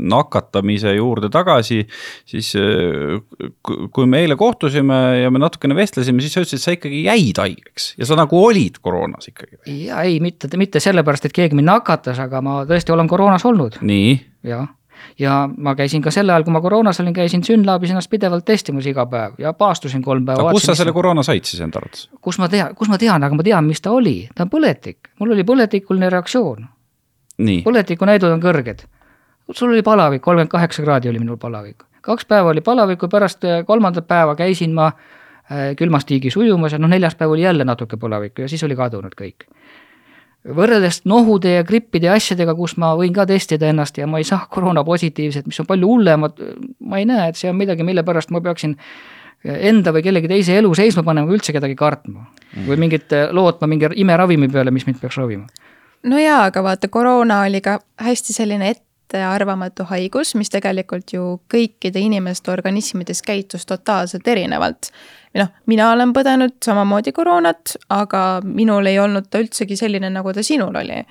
[0.00, 1.82] nakatamise juurde tagasi,
[2.26, 3.18] siis äh,
[3.92, 7.92] kui me eile kohtusime ja me natukene vestlesime, siis sa ütlesid, sa ikkagi jäid haigeks
[7.98, 9.60] ja sa nagu olid koroonas ikkagi.
[9.84, 13.80] ja ei, mitte, mitte sellepärast, et keegi mind nakatas, aga ma tõesti olen koroonas olnud.
[13.82, 14.18] nii?
[14.48, 14.68] jah
[15.18, 18.86] ja ma käisin ka sel ajal, kui ma koroonas olin, käisin Synlabis ennast pidevalt testimas
[18.86, 20.42] iga päev ja paastusin kolm päeva.
[20.42, 22.08] aga kust sa selle koroona said siis enda arvates?
[22.20, 25.12] kus ma tean, kus ma tean, aga ma tean, mis ta oli, ta on põletik,
[25.20, 26.66] mul oli põletikuline reaktsioon.
[27.66, 28.86] põletiku näidud on kõrged.
[29.52, 31.84] sul oli palavik, kolmkümmend kaheksa kraadi oli minul palavik.
[32.00, 36.78] kaks päeva oli palavikku, pärast äh, kolmandat päeva käisin ma äh, külmas tiigis ujumas ja
[36.78, 39.48] noh, neljas päev oli jälle natuke palavikku ja siis oli kadunud kõik
[40.54, 44.26] võrreldes nohude ja grippide ja asjadega, kus ma võin ka testida ennast ja ma ei
[44.28, 46.42] saa koroona positiivset, mis on palju hullemad,
[46.80, 48.76] ma ei näe, et see on midagi, mille pärast ma peaksin
[49.44, 52.66] enda või kellegi teise elu seisma panema üldse kedagi kartma mm.
[52.66, 55.46] või mingit, lootma mingi imeravimi peale, mis mind peaks ravima.
[56.10, 58.72] no jaa, aga vaata, koroona oli ka hästi selline
[59.08, 64.90] ettearvamatu haigus, mis tegelikult ju kõikide inimeste organismides käitus totaalselt erinevalt.
[65.34, 70.42] noh, mina olen põdenud samamoodi koroonat, aga minul ei olnud ta üldsegi selline, nagu ta
[70.42, 71.04] sinul oli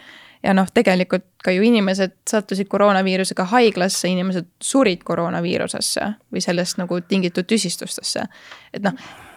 [0.43, 7.01] ja noh, tegelikult ka ju inimesed sattusid koroonaviirusega haiglasse, inimesed surid koroonaviirusesse või sellest nagu
[7.01, 8.27] tingitud tüsistustesse.
[8.73, 8.93] et noh,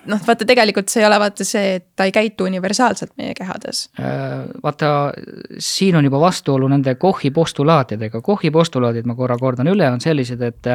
[0.07, 3.89] noh, vaata tegelikult see ei ole vaata see, et ta ei käitu universaalselt meie kehades.
[4.01, 5.13] Äh, vaata,
[5.59, 10.43] siin on juba vastuolu nende Kochi postulaatidega, Kochi postulaadid, ma korra kordan üle, on sellised,
[10.43, 10.73] et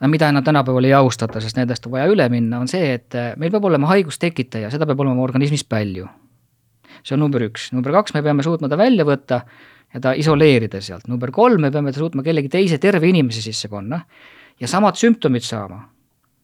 [0.00, 3.20] no mida enam tänapäeval ei austata, sest nendest on vaja üle minna, on see, et
[3.40, 6.08] meil peab olema haigustekitaja, seda peab olema organismis palju
[7.02, 9.40] see on number üks, number kaks, me peame suutma ta välja võtta
[9.94, 13.70] ja ta isoleerida sealt, number kolm, me peame ta suutma kellegi teise terve inimese sisse
[13.72, 14.00] panna
[14.60, 15.82] ja samad sümptomid saama.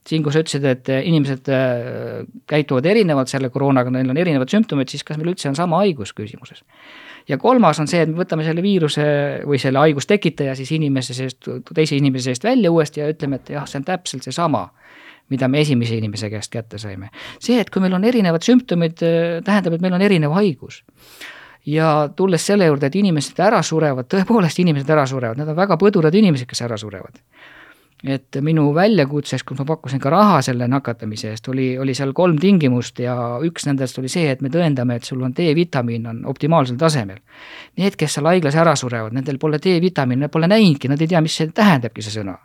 [0.07, 4.91] Siin, kui sa ütlesid, et inimesed äh, käituvad erinevalt selle koroonaga, neil on erinevad sümptomid,
[4.93, 6.63] siis kas meil üldse on sama haigus küsimuses?
[7.27, 9.05] ja kolmas on see, et me võtame selle viiruse
[9.47, 13.67] või selle haigustekitaja siis inimese seest, teise inimese seest välja uuesti ja ütleme, et jah,
[13.67, 14.69] see on täpselt seesama
[15.33, 17.11] mida me esimese inimese käest kätte saime.
[17.43, 20.85] see, et kui meil on erinevad sümptomid, äh, tähendab, et meil on erinev haigus.
[21.67, 25.75] ja tulles selle juurde, et inimesed ära surevad, tõepoolest inimesed ära surevad, need on väga
[25.81, 27.19] põdurad inimesed, kes ära surevad
[28.05, 32.37] et minu väljakutses, kus ma pakkusin ka raha selle nakatamise eest, oli, oli seal kolm
[32.39, 36.77] tingimust ja üks nendest oli see, et me tõendame, et sul on D-vitamiin on optimaalsel
[36.81, 37.23] tasemel.
[37.81, 41.25] Need, kes seal haiglas ära surevad, nendel pole D-vitamiini, nad pole näinudki, nad ei tea,
[41.25, 42.37] mis see tähendabki, see sõna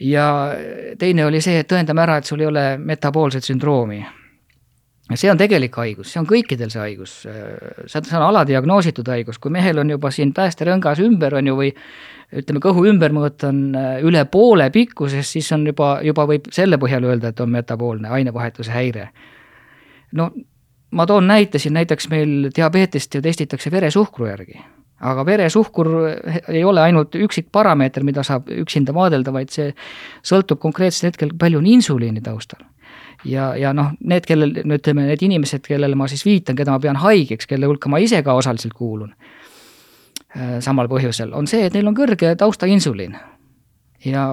[0.00, 0.52] ja
[0.98, 4.02] teine oli see, et tõendame ära, et sul ei ole metaboolset sündroomi.
[5.14, 9.78] See on tegelik haigus, see on kõikidel see haigus, see on aladiagnoositud haigus, kui mehel
[9.82, 11.70] on juba siin päästerõngas ümber, on ju, või
[12.34, 17.06] ütleme, kõhu ümbermõõt on äh, üle poole pikkuses, siis on juba, juba võib selle põhjal
[17.06, 19.10] öelda, et on metaboolne ainevahetuse häire.
[20.12, 20.30] no
[20.90, 24.58] ma toon näite siin, näiteks meil diabeetist ju testitakse veresuhkru järgi
[25.00, 25.88] aga veresuhkur
[26.48, 29.72] ei ole ainult üksik parameeter, mida saab üksinda vaadelda, vaid see
[30.24, 32.62] sõltub konkreetsel hetkel, palju on insuliini taustal.
[33.24, 36.82] Ja, ja noh, need, kellel, no ütleme, need inimesed, kellele ma siis viitan, keda ma
[36.82, 39.14] pean haigeks, kelle hulka ma ise ka osaliselt kuulun,
[40.36, 43.16] äh, samal põhjusel, on see, et neil on kõrge taustainsuliin.
[44.04, 44.28] ja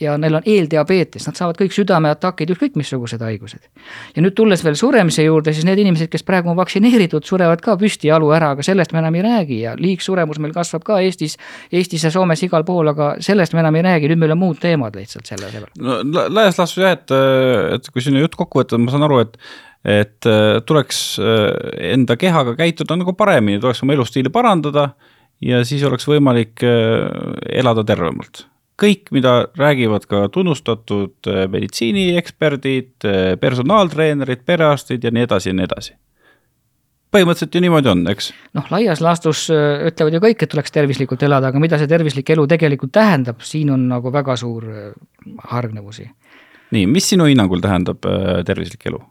[0.00, 3.62] ja neil on eeldiabeetes, nad saavad kõik südameatakid, ükskõik missugused haigused.
[4.14, 7.74] ja nüüd tulles veel suremise juurde, siis need inimesed, kes praegu on vaktsineeritud, surevad ka
[7.80, 11.36] püsti jalu ära, aga sellest me enam ei räägi ja liigsuremus meil kasvab ka Eestis,
[11.72, 14.60] Eestis ja Soomes igal pool, aga sellest me enam ei räägi, nüüd meil on muud
[14.62, 15.72] teemad lihtsalt selle peale.
[15.80, 15.98] no
[16.28, 17.16] laias laastus jah, et,
[17.74, 19.40] et kui sinna jutt kokku võtta, ma saan aru, et
[19.80, 20.26] et
[20.68, 20.98] tuleks
[21.88, 24.90] enda kehaga käituda nagu paremini, tuleks oma elustiili parandada
[25.40, 28.44] ja siis oleks võimalik elada tervemalt
[28.80, 35.68] kõik, mida räägivad ka tunnustatud äh, meditsiinieksperdid, äh, personaaltreenerid, perearstid ja nii edasi ja nii
[35.68, 35.96] edasi.
[37.10, 38.30] põhimõtteliselt ju niimoodi on, eks?
[38.54, 42.30] noh, laias laastus äh, ütlevad ju kõik, et tuleks tervislikult elada, aga mida see tervislik
[42.30, 44.66] elu tegelikult tähendab, siin on nagu väga suur
[45.52, 46.10] hargnevusi.
[46.70, 48.06] nii, mis sinu hinnangul tähendab
[48.46, 49.02] tervislik elu?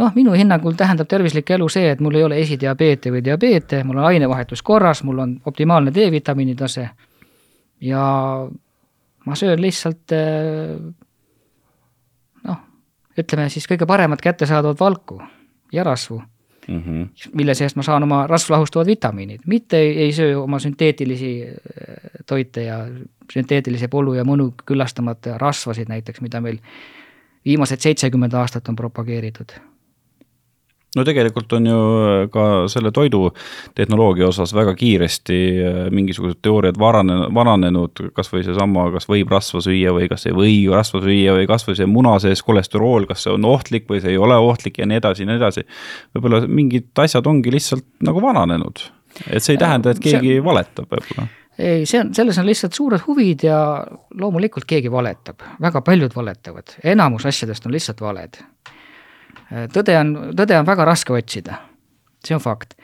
[0.00, 3.98] noh, minu hinnangul tähendab tervislik elu see, et mul ei ole esidiabeete või diabeete, mul
[3.98, 6.88] on ainevahetus korras, mul on optimaalne D-vitamiini tase
[7.80, 8.04] ja
[9.26, 10.76] ma söön lihtsalt eh,
[12.46, 12.60] noh,
[13.18, 15.20] ütleme siis kõige paremat kättesaadavat valku
[15.72, 16.20] ja rasvu
[16.68, 17.08] mm, -hmm.
[17.34, 21.56] mille seest ma saan oma rasvlahustavad vitamiinid, mitte ei, ei söö oma sünteetilisi eh,
[22.26, 22.86] toite ja
[23.32, 26.58] sünteetilise polu ja mõnu küllastamata rasvasid näiteks, mida meil
[27.44, 29.52] viimased seitsekümmend aastat on propageeritud
[30.96, 37.30] no tegelikult on ju äh, ka selle toidutehnoloogia osas väga kiiresti äh, mingisugused teooriad varanenud,
[37.34, 41.78] vananenud, kasvõi seesama, kas võib rasva süüa või kas ei või rasva süüa või kasvõi
[41.78, 45.02] see muna sees kolesterool, kas see on ohtlik või see ei ole ohtlik ja nii
[45.02, 45.66] edasi ja nii edasi.
[46.14, 48.82] võib-olla mingid asjad ongi lihtsalt nagu vananenud,
[49.28, 50.44] et see ei tähenda, et keegi see...
[50.44, 51.28] valetab võib-olla.
[51.60, 53.58] Ei, see on, selles on lihtsalt suured huvid ja
[54.16, 58.40] loomulikult keegi valetab, väga paljud valetavad, enamus asjadest on lihtsalt valed
[59.50, 61.60] tõde on, tõde on väga raske otsida,
[62.24, 62.74] see on fakt.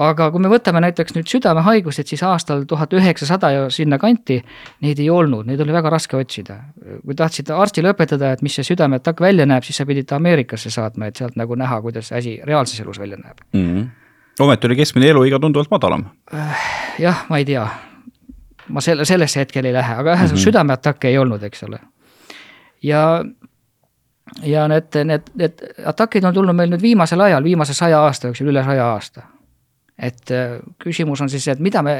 [0.00, 4.38] aga kui me võtame näiteks nüüd südamehaigused, siis aastal tuhat üheksasada ja sinnakanti
[4.84, 6.60] neid ei olnud, neid oli väga raske otsida.
[7.04, 10.70] kui tahtsid arstile õpetada, et mis see südameatakk välja näeb, siis sa pidid ta Ameerikasse
[10.70, 13.66] saatma, et sealt nagu näha, kuidas see asi reaalses elus välja näeb mm.
[13.66, 13.86] -hmm.
[14.40, 16.04] ometi oli keskmine eluiga tunduvalt madalam.
[16.98, 17.68] jah, ma ei tea
[18.70, 20.44] ma selle, sellesse hetkel ei lähe, aga ühesõnaga mm -hmm.
[20.44, 21.80] südameatakke ei olnud, eks ole.
[22.82, 23.24] ja,
[24.46, 28.52] ja need, need, need atakid on tulnud meil nüüd viimasel ajal, viimase saja aasta jooksul,
[28.52, 29.26] üle saja aasta
[30.00, 31.94] et äh, küsimus on siis et mida me,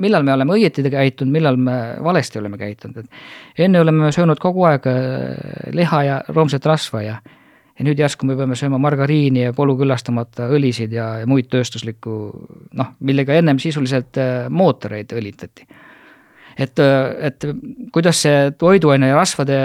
[0.00, 4.66] millal me oleme õieti käitunud, millal me valesti oleme käitunud, et enne oleme söönud kogu
[4.66, 7.20] aeg äh, liha ja roomset rasva ja
[7.74, 12.18] ja nüüd järsku me peame sööma margariini ja polu külastamata õlisid ja, ja muid tööstuslikku
[12.78, 15.66] noh, millega ennem sisuliselt äh, mootoreid õlitati.
[16.58, 16.78] Et,
[17.28, 17.46] et
[17.92, 19.56] kuidas see toiduaine ja rasvade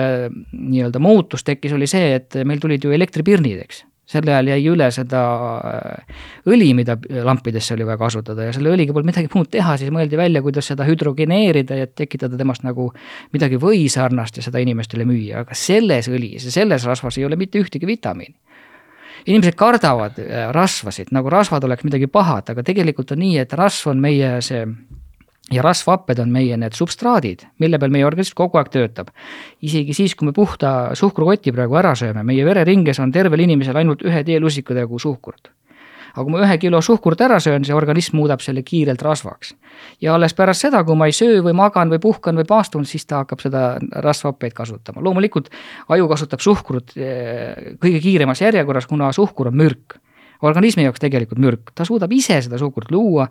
[0.54, 3.84] nii-öelda muutus tekkis, oli see, et meil tulid ju elektripirnid, eks.
[4.10, 5.21] sel ajal jäi üle seda
[5.69, 9.93] äh, õli, mida lampidesse oli vaja kasutada ja selle õliga polnud midagi muud teha, siis
[9.93, 12.89] mõeldi välja, kuidas seda hüdrogeneerida ja tekitada temast nagu
[13.36, 17.62] midagi võisarnast ja seda inimestele müüa, aga selles õlis ja selles rasvas ei ole mitte
[17.62, 18.36] ühtegi vitamiini.
[19.28, 23.93] inimesed kardavad äh, rasvasid, nagu rasvad oleks midagi pahat, aga tegelikult on nii, et rasv
[23.93, 24.65] on meie see
[25.54, 29.14] ja rasvhapped on meie need substraadid, mille peal meie organism kogu aeg töötab.
[29.62, 34.04] isegi siis, kui me puhta suhkrukoti praegu ära sööme, meie vereringes on tervel inimesel ainult
[34.06, 35.52] ühe teelusikatägu suhkurt.
[36.10, 39.56] aga kui ma ühe kilo suhkurt ära söön, see organism muudab selle kiirelt rasvaks.
[40.02, 43.06] ja alles pärast seda, kui ma ei söö või magan või puhkan või paastun, siis
[43.06, 45.02] ta hakkab seda rasvhappeid kasutama.
[45.02, 45.50] loomulikult
[45.90, 50.00] aju kasutab suhkrut eh, kõige kiiremas järjekorras, kuna suhkur on mürk
[50.47, 53.25] organismi jaoks tegelikult mürk, ta suudab ise seda suhkurt luua,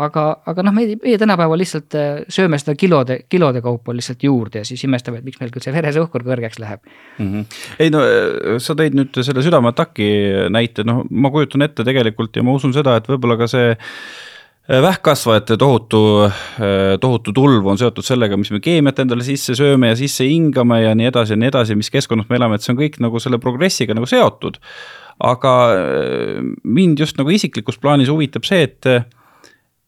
[0.00, 4.62] aga, aga noh, meie, meie tänapäeval lihtsalt äh, sööme seda kilode, kilode kaupa lihtsalt juurde
[4.62, 6.80] ja siis imestame, et miks meil küll see veresuhkur kõrgeks läheb
[7.18, 7.26] mm.
[7.26, 7.58] -hmm.
[7.84, 10.08] ei no äh, sa tõid nüüd selle südameataki
[10.52, 14.80] näite, noh, ma kujutan ette tegelikult ja ma usun seda, et võib-olla ka see äh,
[14.82, 16.00] vähkkasvajate tohutu,
[17.00, 20.94] tohutu tulv on seotud sellega, mis me keemiat endale sisse sööme ja sisse hingame ja
[20.98, 23.38] nii edasi ja nii edasi, mis keskkonnas me elame, et see on kõik nagu selle
[23.38, 24.58] progressiga nagu seotud
[25.24, 28.90] aga äh, mind just nagu isiklikus plaanis huvitab see, et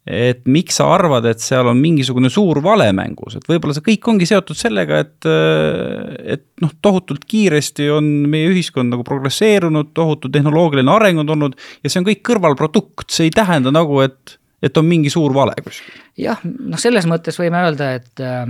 [0.09, 4.09] et miks sa arvad, et seal on mingisugune suur vale mängus, et võib-olla see kõik
[4.09, 10.33] ongi seotud sellega, et, äh, et noh, tohutult kiiresti on meie ühiskond nagu progresseerunud, tohutu
[10.33, 14.81] tehnoloogiline areng on olnud ja see on kõik kõrvalprodukt, see ei tähenda nagu, et, et
[14.81, 16.01] on mingi suur vale kuskil.
[16.25, 18.49] jah, noh, selles mõttes võime öelda, et äh,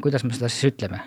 [0.00, 1.04] kuidas me seda siis ütleme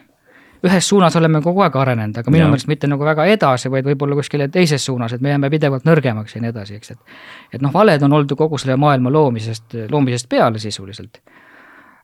[0.64, 4.16] ühes suunas oleme kogu aeg arenenud, aga minu meelest mitte nagu väga edasi, vaid võib-olla
[4.20, 7.18] kuskile teises suunas, et me jääme pidevalt nõrgemaks ja nii edasi, eks, et.
[7.58, 11.20] et noh, valed on olnud ju kogu selle maailma loomisest, loomisest peale sisuliselt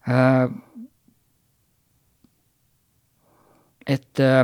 [0.09, 0.49] äh,.
[3.87, 4.43] et äh,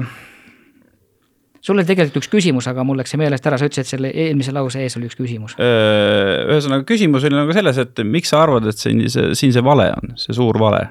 [1.59, 4.13] sul oli tegelikult üks küsimus, aga mul läks see meelest ära, sa ütlesid, et selle
[4.15, 5.59] eelmise lause ees oli üks küsimus.
[5.59, 9.65] Äh, ühesõnaga, küsimus oli nagu selles, et miks sa arvad, et siin see, siin see
[9.65, 10.85] vale on, see suur vale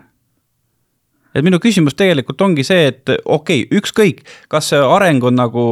[1.35, 5.67] et minu küsimus tegelikult ongi see, et okei okay,, ükskõik, kas see areng on nagu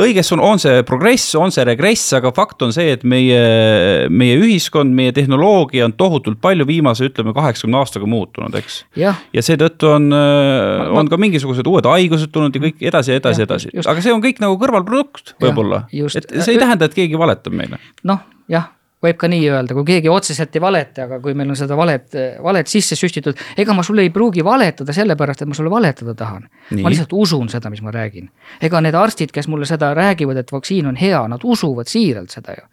[0.00, 4.94] õiges, on, see progress, on see regress, aga fakt on see, et meie, meie ühiskond,
[4.96, 8.82] meie tehnoloogia on tohutult palju viimase, ütleme, kaheksakümne aastaga muutunud, eks.
[9.00, 13.72] ja, ja seetõttu on, on ka mingisugused uued haigused tulnud ja kõik edasi edasi, edasi,
[13.84, 17.80] aga see on kõik nagu kõrvalprodukt võib-olla, et see ei tähenda, et keegi valetab meile.
[18.06, 18.70] noh, jah
[19.04, 22.16] võib ka nii öelda, kui keegi otseselt ei valeta, aga kui meil on seda valet,
[22.44, 26.48] valet sisse süstitud, ega ma sulle ei pruugi valetada sellepärast, et ma sulle valetada tahan.
[26.82, 28.28] ma lihtsalt usun seda, mis ma räägin.
[28.60, 32.56] ega need arstid, kes mulle seda räägivad, et vaktsiin on hea, nad usuvad siiralt seda
[32.58, 32.66] ju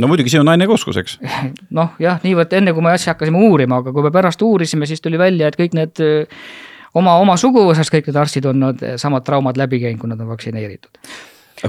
[0.00, 1.18] no muidugi, sinu naine ka uskus, eks?
[1.78, 5.04] noh, jah, niivõrd enne, kui me asja hakkasime uurima, aga kui me pärast uurisime, siis
[5.04, 6.02] tuli välja, et kõik need
[6.94, 10.32] oma, oma suguvõsas kõik need arstid on nad samad traumad läbi käinud, kui nad on
[10.32, 10.98] vaktsineeritud.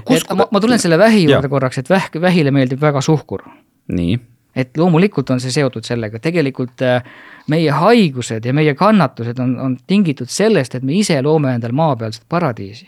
[0.07, 0.25] Kus...
[0.33, 3.45] Ma, ma tulen selle vähi juurde korraks, et vähk, vähile meeldib väga suhkur
[3.87, 4.19] nii.
[4.55, 7.03] et loomulikult on see seotud sellega, tegelikult äh,
[7.51, 12.23] meie haigused ja meie kannatused on, on tingitud sellest, et me ise loome endale maapealset
[12.29, 12.87] paradiisi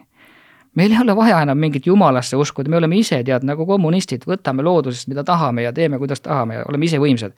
[0.77, 4.65] meil ei ole vaja enam mingit jumalasse uskuda, me oleme ise tead nagu kommunistid, võtame
[4.65, 7.33] loodusest, mida tahame ja teeme, kuidas tahame ja oleme ise võimsad.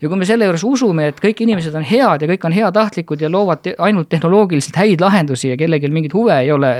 [0.00, 3.20] ja kui me selle juures usume, et kõik inimesed on head ja kõik on heatahtlikud
[3.20, 6.72] ja loovad te ainult tehnoloogiliselt häid lahendusi ja kellelgi mingit huve ei ole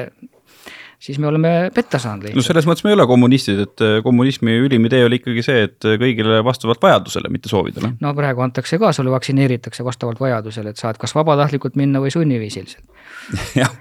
[1.04, 2.40] siis me oleme petta saanud lihtsalt.
[2.40, 5.66] no selles mõttes me ei ole kommunistid, et äh, kommunismi ülim idee oli ikkagi see,
[5.68, 7.94] et äh, kõigile vastavalt vajadusele, mitte soovidele.
[8.00, 12.84] no praegu antakse ka, sulle vaktsineeritakse vastavalt vajadusele, et saad kas vabatahtlikult minna või sunniviisiliselt
[13.60, 13.72] jah,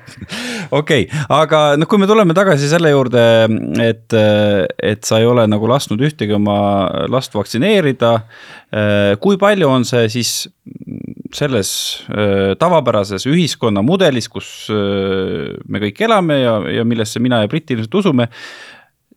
[0.72, 3.24] okei okay., aga noh, kui me tuleme tagasi selle juurde,
[3.84, 4.16] et,
[4.92, 6.58] et sa ei ole nagu lasknud ühtegi oma
[7.12, 8.14] last vaktsineerida.
[9.24, 10.34] kui palju on see siis
[11.38, 11.70] selles
[12.60, 18.30] tavapärases ühiskonnamudelis, kus me kõik elame ja, ja millesse mina ja Brit ilmselt usume,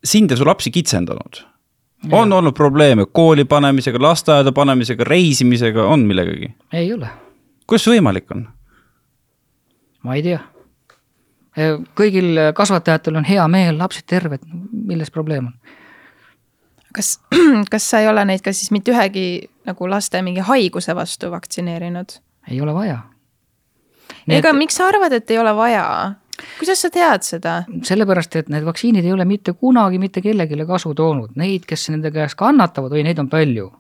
[0.05, 1.45] sind ja su lapsi kitsendanud?
[2.13, 6.55] on olnud probleeme kooli panemisega, lasteaeda panemisega, reisimisega, on millegagi?
[6.73, 7.09] ei ole.
[7.67, 8.47] kuidas see võimalik on?
[10.05, 10.41] ma ei tea.
[11.99, 15.57] kõigil kasvatajatel on hea meel, lapsed terved, milles probleem on?
[16.97, 17.17] kas,
[17.73, 19.27] kas sa ei ole neid ka siis mitte ühegi
[19.67, 22.19] nagu laste mingi haiguse vastu vaktsineerinud?
[22.51, 23.01] ei ole vaja.
[24.29, 25.87] ega miks sa arvad, et ei ole vaja?
[26.59, 27.57] kuidas sa tead seda?
[27.87, 32.13] sellepärast, et need vaktsiinid ei ole mitte kunagi mitte kellelegi kasu toonud, neid, kes nende
[32.15, 33.71] käes kannatavad, oi neid on palju.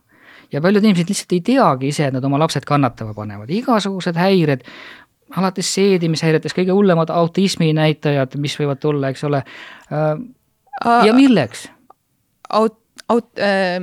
[0.52, 4.64] ja paljud inimesed lihtsalt ei teagi ise, et nad oma lapsed kannatama panevad, igasugused häired,
[5.36, 9.42] alates seedimishäiretest, kõige hullemad autismi näitajad, mis võivad tulla, eks ole.
[9.90, 11.66] ja milleks?
[12.54, 12.78] Aut-,
[13.10, 13.80] aut- äh,,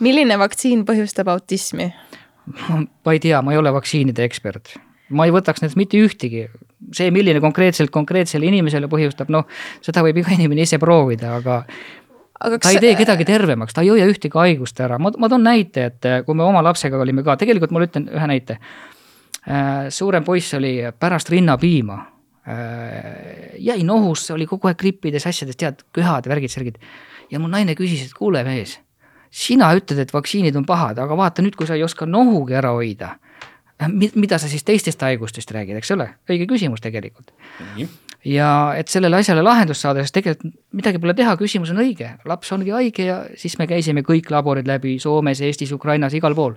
[0.00, 1.92] milline vaktsiin põhjustab autismi?
[2.64, 4.74] ma ei tea, ma ei ole vaktsiinide ekspert
[5.12, 6.46] ma ei võtaks nendest mitte ühtegi.
[6.92, 9.46] see, milline konkreetselt konkreetsele inimesele põhjustab, noh,
[9.84, 11.62] seda võib iga inimene ise proovida, aga
[12.44, 12.66] aga kas...
[12.66, 15.88] ta ei tee kedagi tervemaks, ta ei hoia ühtegi haigust ära, ma, ma toon näite,
[15.90, 18.58] et kui me oma lapsega olime ka, tegelikult ma ütlen ühe näite.
[19.44, 21.98] Äh, suurem poiss oli pärast rinnapiima,
[22.48, 26.80] äh, jäi nohus, oli kogu aeg grippides, asjades, tead, köhad, värgid, särgid.
[27.30, 28.78] ja mu naine küsis, et kuule, mees,
[29.34, 32.70] sina ütled, et vaktsiinid on pahad, aga vaata nüüd, kui sa ei oska nohugi ära
[32.76, 33.16] hoida
[33.82, 37.32] Äh, mida sa siis teistest haigustest räägid, eks ole, õige küsimus tegelikult.
[38.24, 42.52] ja et sellele asjale lahendust saada, sest tegelikult midagi pole teha, küsimus on õige, laps
[42.54, 46.54] ongi haige ja siis me käisime kõik laborid läbi Soomes, Eestis, Ukrainas, igal pool.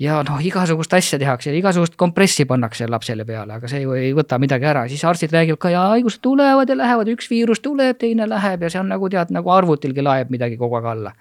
[0.00, 4.38] ja noh, igasugust asja tehakse, igasugust kompressi pannakse lapsele peale, aga see ju ei võta
[4.40, 8.26] midagi ära, siis arstid räägivad ka ja haigused tulevad ja lähevad, üks viirus tuleb, teine
[8.26, 11.14] läheb ja see on nagu tead, nagu arvutilgi laeb midagi kogu aeg alla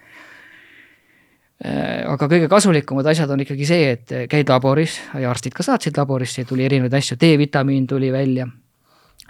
[1.59, 6.63] aga kõige kasulikumad asjad on ikkagi see, et käid laboris arstid ka saatsid laborisse, tuli
[6.63, 8.47] erinevaid asju, D-vitamiin tuli välja,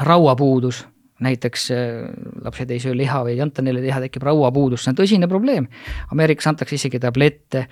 [0.05, 0.83] rauapuudus,
[1.19, 1.77] näiteks äh,
[2.43, 5.67] lapsed ei söö liha või ei anta neile liha, tekib rauapuudus, see on tõsine probleem.
[6.13, 7.65] Ameerikas antakse isegi tablette,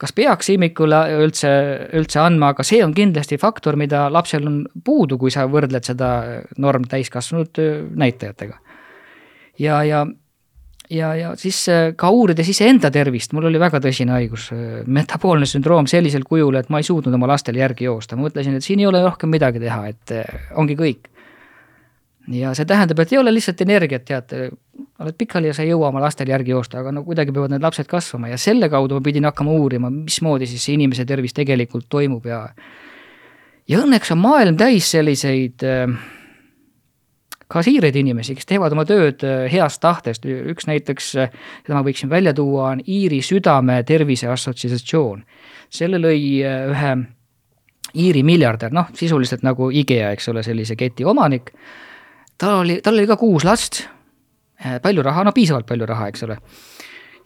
[0.00, 1.50] kas peaks imikule üldse,
[1.98, 6.12] üldse andma, aga see on kindlasti faktor, mida lapsel on puudu, kui sa võrdled seda
[6.62, 8.58] normtäiskasvanud äh, näitajatega.
[9.58, 10.06] ja, ja
[10.92, 15.48] ja, ja siis äh, ka uurides iseenda tervist, mul oli väga tõsine haigus, äh, metaboolne
[15.48, 18.82] sündroom sellisel kujul, et ma ei suutnud oma lastele järgi joosta, ma mõtlesin, et siin
[18.82, 21.08] ei ole rohkem midagi teha, et äh, ongi kõik.
[22.32, 24.52] ja see tähendab, et ei ole lihtsalt energiat, tead,
[25.02, 27.64] oled pikali ja sa ei jõua oma lastele järgi joosta, aga no kuidagi peavad need
[27.64, 28.30] lapsed kasvama.
[28.30, 32.44] Ja selle kaudu ma pidin hakkama uurima, mismoodi siis see inimese tervis tegelikult toimub ja
[33.68, 35.96] ja õnneks on maailm täis selliseid äh,
[37.52, 41.32] ka siiraid inimesi, kes teevad oma tööd äh, heast tahtest, üks näiteks, äh,
[41.66, 45.24] seda ma võiksin välja tuua, on Iiri Südame Tervise Assotsiatsioon.
[45.72, 46.94] selle lõi äh, ühe
[48.02, 51.52] Iiri miljardär, noh, sisuliselt nagu IKEA, eks ole, sellise keti omanik.
[52.38, 53.82] tal oli, tal oli ka kuus last,
[54.82, 56.38] palju raha, no piisavalt palju raha, eks ole.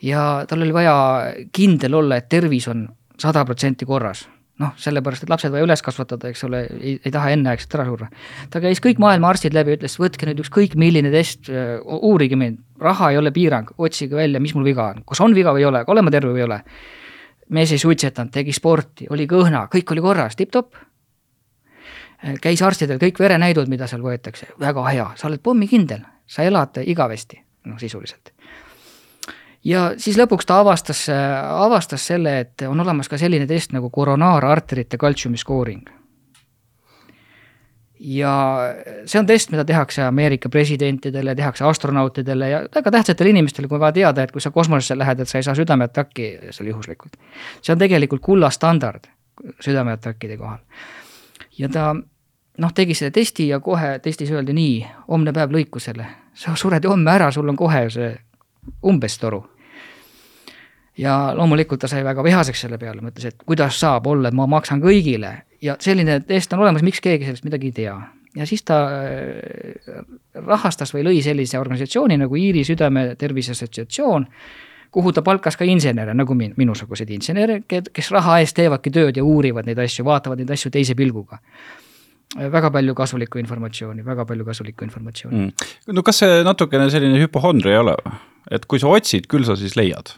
[0.03, 0.97] ja tal oli vaja
[1.53, 4.27] kindel olla, et tervis on sada protsenti korras
[4.62, 8.09] noh, sellepärast, et lapsed vaja üles kasvatada, eks ole, ei, ei taha enneaegselt ära surra.
[8.53, 11.51] ta käis kõik maailma arstid läbi, ütles, võtke nüüd ükskõik milline test,
[11.85, 15.53] uurige mind, raha ei ole piirang, otsige välja, mis mul viga on, kas on viga
[15.57, 16.61] või ei ole, olen ma terve või ei ole.
[17.49, 20.75] mees ei suitsetanud, tegi sporti, oli kõhna, kõik oli korras, tipp-topp.
[22.40, 27.42] käis arstidel kõik verenäidud, mida seal võetakse, väga hea, sa oled pommikindel, sa elad igavesti,
[27.66, 28.33] noh sisuliselt
[29.67, 34.99] ja siis lõpuks ta avastas, avastas selle, et on olemas ka selline test nagu koronaararterite
[35.01, 35.87] kaltsiumi skooring.
[38.01, 38.33] ja
[39.09, 43.93] see on test, mida tehakse Ameerika presidentidele, tehakse astronautidele ja väga tähtsatele inimestele, kui vaja
[43.93, 47.17] teada, et kui sa kosmosesse lähed, et sa ei saa südameataki seal juhuslikult.
[47.63, 49.09] see on tegelikult kulla standard
[49.61, 50.59] südameatakkide kohal.
[51.59, 51.95] ja ta
[52.59, 57.11] noh, tegi selle testi ja kohe testis öeldi nii, homne päev lõikusele, sa sured homme
[57.11, 58.15] ära, sul on kohe see
[58.85, 59.45] umbes toru
[60.99, 64.47] ja loomulikult ta sai väga vihaseks selle peale, mõtles, et kuidas saab olla, et ma
[64.51, 65.33] maksan kõigile.
[65.65, 67.97] Ja selline test on olemas, miks keegi sellest midagi ei tea.
[68.37, 70.03] ja siis ta äh,
[70.45, 74.27] rahastas või lõi sellise organisatsiooni nagu Iiri Südame Tervise Assotsiatsioon,
[74.93, 79.25] kuhu ta palkas ka insenere, nagu min-, minusuguseid insenere, kes raha eest teevadki tööd ja
[79.25, 81.41] uurivad neid asju, vaatavad neid asju teise pilguga.
[82.37, 85.47] Väga palju kasulikku informatsiooni, väga palju kasulikku informatsiooni.
[85.47, 85.67] Mm..
[85.97, 87.97] no kas see natukene selline hüpohondria ei ole?
[88.51, 90.13] et kui sa otsid, küll sa siis leiad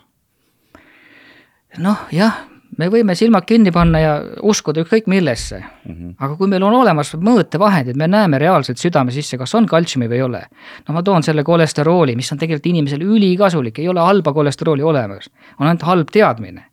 [1.78, 2.44] noh, jah,
[2.78, 4.12] me võime silmad kinni panna ja
[4.46, 5.92] uskuda ükskõik millesse mm.
[5.92, 6.14] -hmm.
[6.18, 10.20] aga kui meil on olemas mõõtevahendid, me näeme reaalselt südame sisse, kas on kaltsiumi või
[10.20, 10.42] ei ole.
[10.88, 15.30] no ma toon selle kolesterooli, mis on tegelikult inimesele ülikasulik, ei ole halba kolesterooli olemas,
[15.58, 16.64] on ainult halb teadmine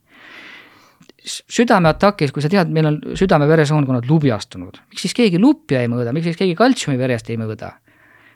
[1.25, 6.29] südameatakis, kui sa tead, meil on südame-veresoonkonnad lubjastunud, miks siis keegi lupja ei mõõda, miks
[6.29, 7.71] siis keegi kaltsiumi verest ei mõõda?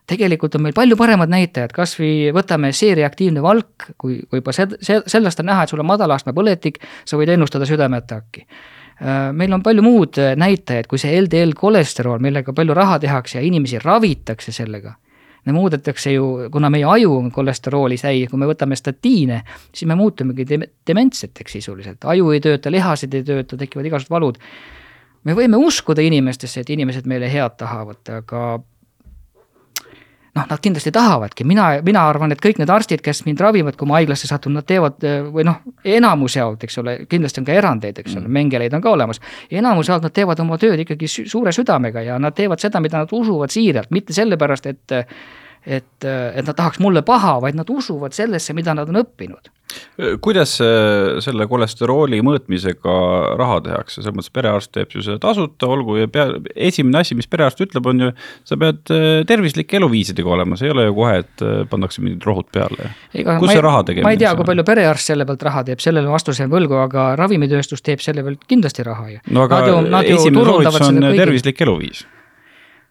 [0.09, 4.67] Tegelikult on meil palju paremad näitajad, kas või võtame C-reaktiivne valk, kui, kui juba see,
[4.85, 8.45] see, sellest on näha, et sul on madalastme põletik, sa võid ennustada südameataki.
[8.99, 13.45] Äh, meil on palju muud näitajaid, kui see LDL kolesterool, millega palju raha tehakse ja
[13.45, 14.95] inimesi ravitakse sellega.
[15.47, 19.39] Need muudetakse ju, kuna meie aju on kolesterooli täis, kui me võtame statiine,
[19.71, 24.41] siis me muutumegi dem-, dementseteks sisuliselt, aju ei tööta, lihased ei tööta, tekivad igasugused valud
[25.27, 28.43] me võime uskuda inimestesse, et inimesed meile head tahavad, aga
[30.39, 33.89] noh, nad kindlasti tahavadki, mina, mina arvan, et kõik need arstid, kes mind ravivad, kui
[33.89, 35.59] ma haiglasse satun, nad teevad või noh,
[35.97, 39.21] enamus jaolt, eks ole, kindlasti on ka erandeid, eks ole mm., mengeleid on ka olemas.
[39.51, 43.13] enamus jaolt nad teevad oma tööd ikkagi suure südamega ja nad teevad seda, mida nad
[43.15, 44.97] usuvad siiralt, mitte sellepärast, et
[45.65, 49.51] et, et nad tahaks mulle paha, vaid nad usuvad sellesse, mida nad on õppinud.
[50.23, 50.55] kuidas
[51.21, 52.93] selle kolesterooli mõõtmisega
[53.37, 57.29] raha tehakse, selles mõttes perearst teeb ju seda tasuta, olgu ja pea, esimene asi, mis
[57.29, 58.09] perearst ütleb, on ju,
[58.49, 62.25] sa pead äh, tervislike eluviisidega olema, see ei ole ju kohe, et äh, pannakse mingid
[62.25, 62.89] rohud peale.
[63.13, 64.09] kus see raha tegemine?
[64.09, 67.11] ma ei tea, kui palju perearst selle pealt raha teeb, sellele vastuse jään võlgu, aga
[67.19, 69.25] ravimitööstus teeb selle pealt kindlasti raha ju.
[69.29, 69.83] no aga ju,
[70.15, 72.07] esimene soovitus on tervislik eluviis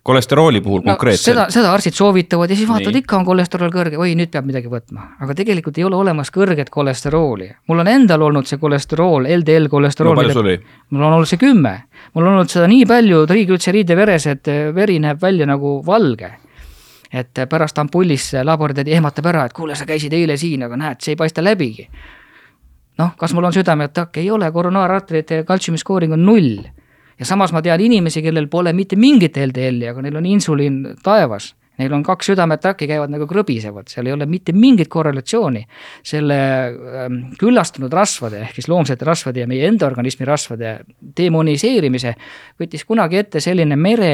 [0.09, 1.35] kolesterooli puhul no, konkreetselt.
[1.35, 4.71] seda, seda arstid soovitavad ja siis vaatavad, ikka on kolesterool kõrge, oi nüüd peab midagi
[4.73, 5.05] võtma.
[5.21, 7.49] aga tegelikult ei ole olemas kõrget kolesterooli.
[7.69, 10.17] mul on endal olnud see kolesterool, LDL kolesterool.
[10.17, 10.57] no palju sul oli?
[10.91, 11.75] mul on olnud see kümme.
[12.15, 16.33] mul on olnud seda nii palju triiglütseriide veres, et veri näeb välja nagu valge.
[17.13, 21.13] et pärast ampullis labortädi ehmatab ära, et kuule, sa käisid eile siin, aga näed, see
[21.13, 21.89] ei paista läbigi.
[22.99, 26.65] noh, kas mul on südameatakk, ei ole, koronaararterite kaltsiumi skooring on null
[27.19, 31.55] ja samas ma tean inimesi, kellel pole mitte mingit LDL-i, aga neil on insuliin taevas.
[31.79, 35.61] Neil on kaks südameataki, käivad nagu krõbisevad, seal ei ole mitte mingit korrelatsiooni
[36.03, 40.73] selle ähm, küllastunud rasvade ehk siis loomsete rasvade ja meie enda organismi rasvade
[41.21, 42.17] demoniseerimise
[42.59, 44.11] võttis kunagi ette selline mere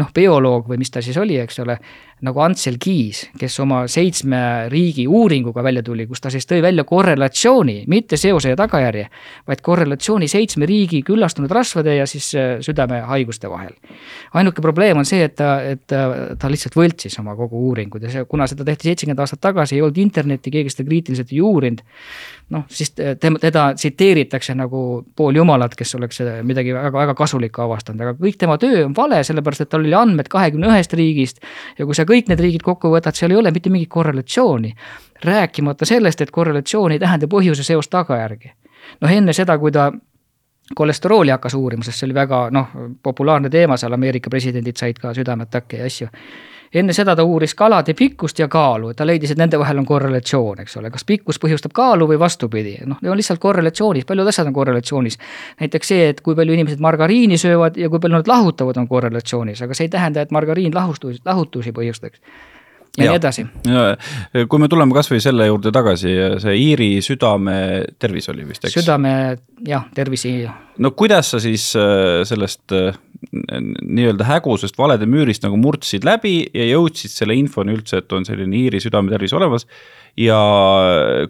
[0.00, 1.78] noh, bioloog või mis ta siis oli, eks ole,
[2.24, 4.38] nagu Antsel Kiis, kes oma seitsme
[4.72, 9.10] riigi uuringuga välja tuli, kus ta siis tõi välja korrelatsiooni, mitte seose ja tagajärje,
[9.48, 13.74] vaid korrelatsiooni seitsme riigi küllastunud rasvade ja siis äh, südamehaiguste vahel.
[14.34, 16.06] ainuke probleem on see, et ta, et ta,
[16.40, 19.84] ta lihtsalt võltsis oma kogu uuringud ja see, kuna seda tehti seitsekümmend aastat tagasi, ei
[19.84, 21.84] olnud internetti, keegi seda kriitiliselt ei uurinud,
[22.56, 28.40] noh, siis tema, teda tsiteeritakse nagu pooljumalat, kes oleks midagi väga-väga kasulikku avastanud, aga kõik
[28.40, 31.44] tema töö on vale, sellepärast et tal oli andmed kahekümne ühest riigist
[31.76, 34.74] ja kui sa kõik need riigid kokku võtad, seal ei ole mitte mingit korrelatsiooni.
[35.24, 38.52] rääkimata sellest, et korrelatsioon ei tähenda põhjuse seost tagajärgi.
[39.00, 39.92] noh, enne seda, kui ta
[40.74, 42.68] kolesterooli hakkas uurima, sest see oli väga noh,
[43.02, 46.08] populaarne teema seal, Ameerika presidendid said ka südameatakke ja asju
[46.74, 50.60] enne seda ta uuris kalade pikkust ja kaalu, ta leidis, et nende vahel on korrelatsioon,
[50.64, 54.50] eks ole, kas pikkus põhjustab kaalu või vastupidi, noh, need on lihtsalt korrelatsioonis, paljud asjad
[54.50, 55.18] on korrelatsioonis.
[55.60, 59.62] näiteks see, et kui palju inimesed margariini söövad ja kui palju nad lahutavad, on korrelatsioonis,
[59.62, 62.20] aga see ei tähenda, et margariin lahustusi, lahutusi põhjustaks
[62.96, 63.44] ja, ja nii edasi.
[64.48, 67.56] kui me tuleme kasvõi selle juurde tagasi, see Iiri südame
[68.00, 68.78] tervis oli vist, eks?
[68.78, 69.12] südame
[69.66, 70.32] jah, tervisi.
[70.82, 72.96] no kuidas sa siis äh, sellest äh,
[73.36, 78.56] nii-öelda hägusest valede müürist nagu murdsid läbi ja jõudsid selle infoni üldse, et on selline
[78.56, 79.66] Iiri südametervis olemas.
[80.16, 80.40] ja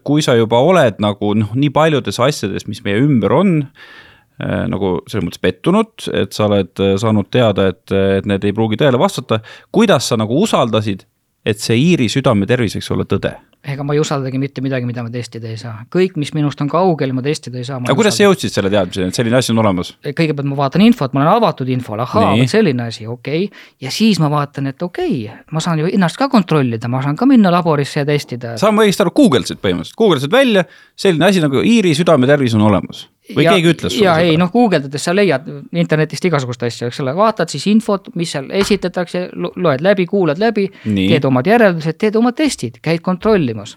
[0.06, 5.00] kui sa juba oled nagu noh, nii paljudes asjades, mis meie ümber on äh, nagu
[5.08, 9.42] selles mõttes pettunud, et sa oled saanud teada, et, et need ei pruugi tõele vastata.
[9.74, 11.06] kuidas sa nagu usaldasid
[11.46, 13.36] et see Iiri südame tervis võiks olla tõde.
[13.66, 16.68] ega ma ei usaldagi mitte midagi, mida ma testida ei saa, kõik, mis minust on
[16.70, 17.80] kaugel, ma testida ei saa.
[17.82, 19.94] aga kuidas sa jõudsid selle teadmiseni, et selline asi on olemas?
[20.06, 23.66] kõigepealt ma vaatan infot, ma olen avatud infole, ahaa, vot selline asi, okei okay..
[23.82, 27.18] ja siis ma vaatan, et okei okay,, ma saan ju ennast ka kontrollida, ma saan
[27.18, 28.56] ka minna laborisse ja testida.
[28.60, 30.66] saan ma õigesti aru, guugeldasid põhimõtteliselt, guugeldasid välja,
[30.98, 34.28] selline asi nagu Iiri südame tervis on olemas või ja, keegi ütles sulle seda?
[34.28, 38.48] ei noh, guugeldades sa leiad internetist igasugust asja, eks ole, vaatad siis infot, mis seal
[38.54, 43.76] esitatakse, loed läbi, kuulad läbi, teed omad järeldused, teed omad testid, käid kontrollimas.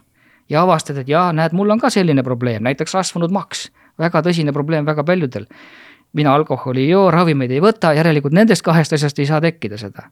[0.50, 3.70] ja avastad, et jaa, näed, mul on ka selline probleem, näiteks rasvunud maks,
[4.00, 5.46] väga tõsine probleem väga paljudel.
[6.14, 10.10] mina alkoholi ei joo, ravimeid ei võta, järelikult nendest kahest asjast ei saa tekkida seda.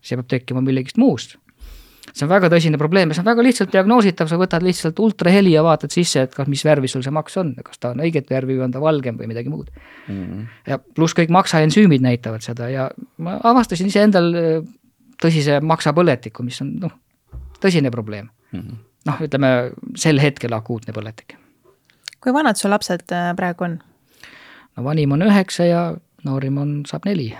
[0.00, 1.38] see peab tekkima millegist muust
[2.12, 5.54] see on väga tõsine probleem ja see on väga lihtsalt diagnoositav, sa võtad lihtsalt ultraheli
[5.54, 8.30] ja vaatad sisse, et kas, mis värvi sul see maks on, kas ta on õiget
[8.32, 10.10] värvi või on ta valgem või midagi muud mm.
[10.12, 10.42] -hmm.
[10.70, 12.88] ja pluss kõik maksaensüümid näitavad seda ja
[13.18, 14.58] ma avastasin iseendal äh,
[15.22, 16.92] tõsise maksapõletiku, mis on noh,
[17.62, 18.84] tõsine probleem mm -hmm..
[19.10, 19.54] noh, ütleme
[19.96, 21.38] sel hetkel akuutne põletik.
[22.20, 23.80] kui vanad su lapsed äh, praegu on?
[24.76, 25.82] no vanim on üheksa ja
[26.24, 27.32] noorim on, saab neli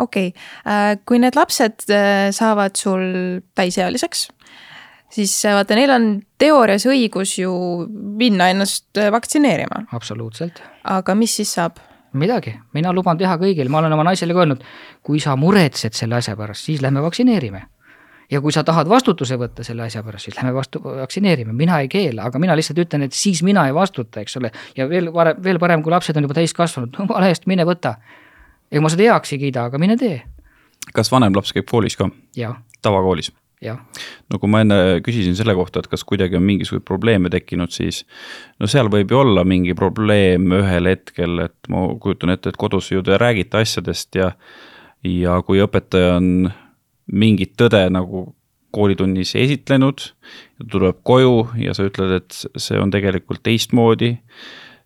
[0.00, 3.04] okei okay., äh, kui need lapsed äh, saavad sul
[3.58, 4.28] täisealiseks,
[5.12, 7.52] siis äh, vaata, neil on teoorias õigus ju
[8.20, 9.86] minna ennast vaktsineerima.
[9.96, 10.62] absoluutselt.
[10.84, 11.80] aga mis siis saab?
[12.12, 14.64] midagi, mina luban teha kõigil, ma olen oma naisele ka öelnud,
[15.06, 17.66] kui sa muretsed selle asja pärast, siis lähme vaktsineerime
[18.30, 21.90] ja kui sa tahad vastutuse võtta selle asja pärast, siis lähme vastu, vaktsineerime, mina ei
[21.90, 24.52] keela, aga mina lihtsalt ütlen, et siis mina ei vastuta, eks ole.
[24.76, 27.96] ja veel parem, veel parem, kui lapsed on juba täiskasvanud, jumala eest, mine võta
[28.70, 30.22] ega ma seda heaks ei kiida, aga mine tee.
[30.94, 32.10] kas vanem laps käib koolis ka?
[32.82, 33.32] tavakoolis?
[34.30, 38.02] no kui ma enne küsisin selle kohta, et kas kuidagi on mingisuguseid probleeme tekkinud, siis
[38.60, 42.90] no seal võib ju olla mingi probleem ühel hetkel, et ma kujutan ette, et kodus
[42.92, 44.32] ju te räägite asjadest ja
[45.04, 46.50] ja kui õpetaja on
[47.10, 48.30] mingit tõde nagu
[48.70, 50.02] koolitunnis esitlenud,
[50.70, 54.14] tuleb koju ja sa ütled, et see on tegelikult teistmoodi,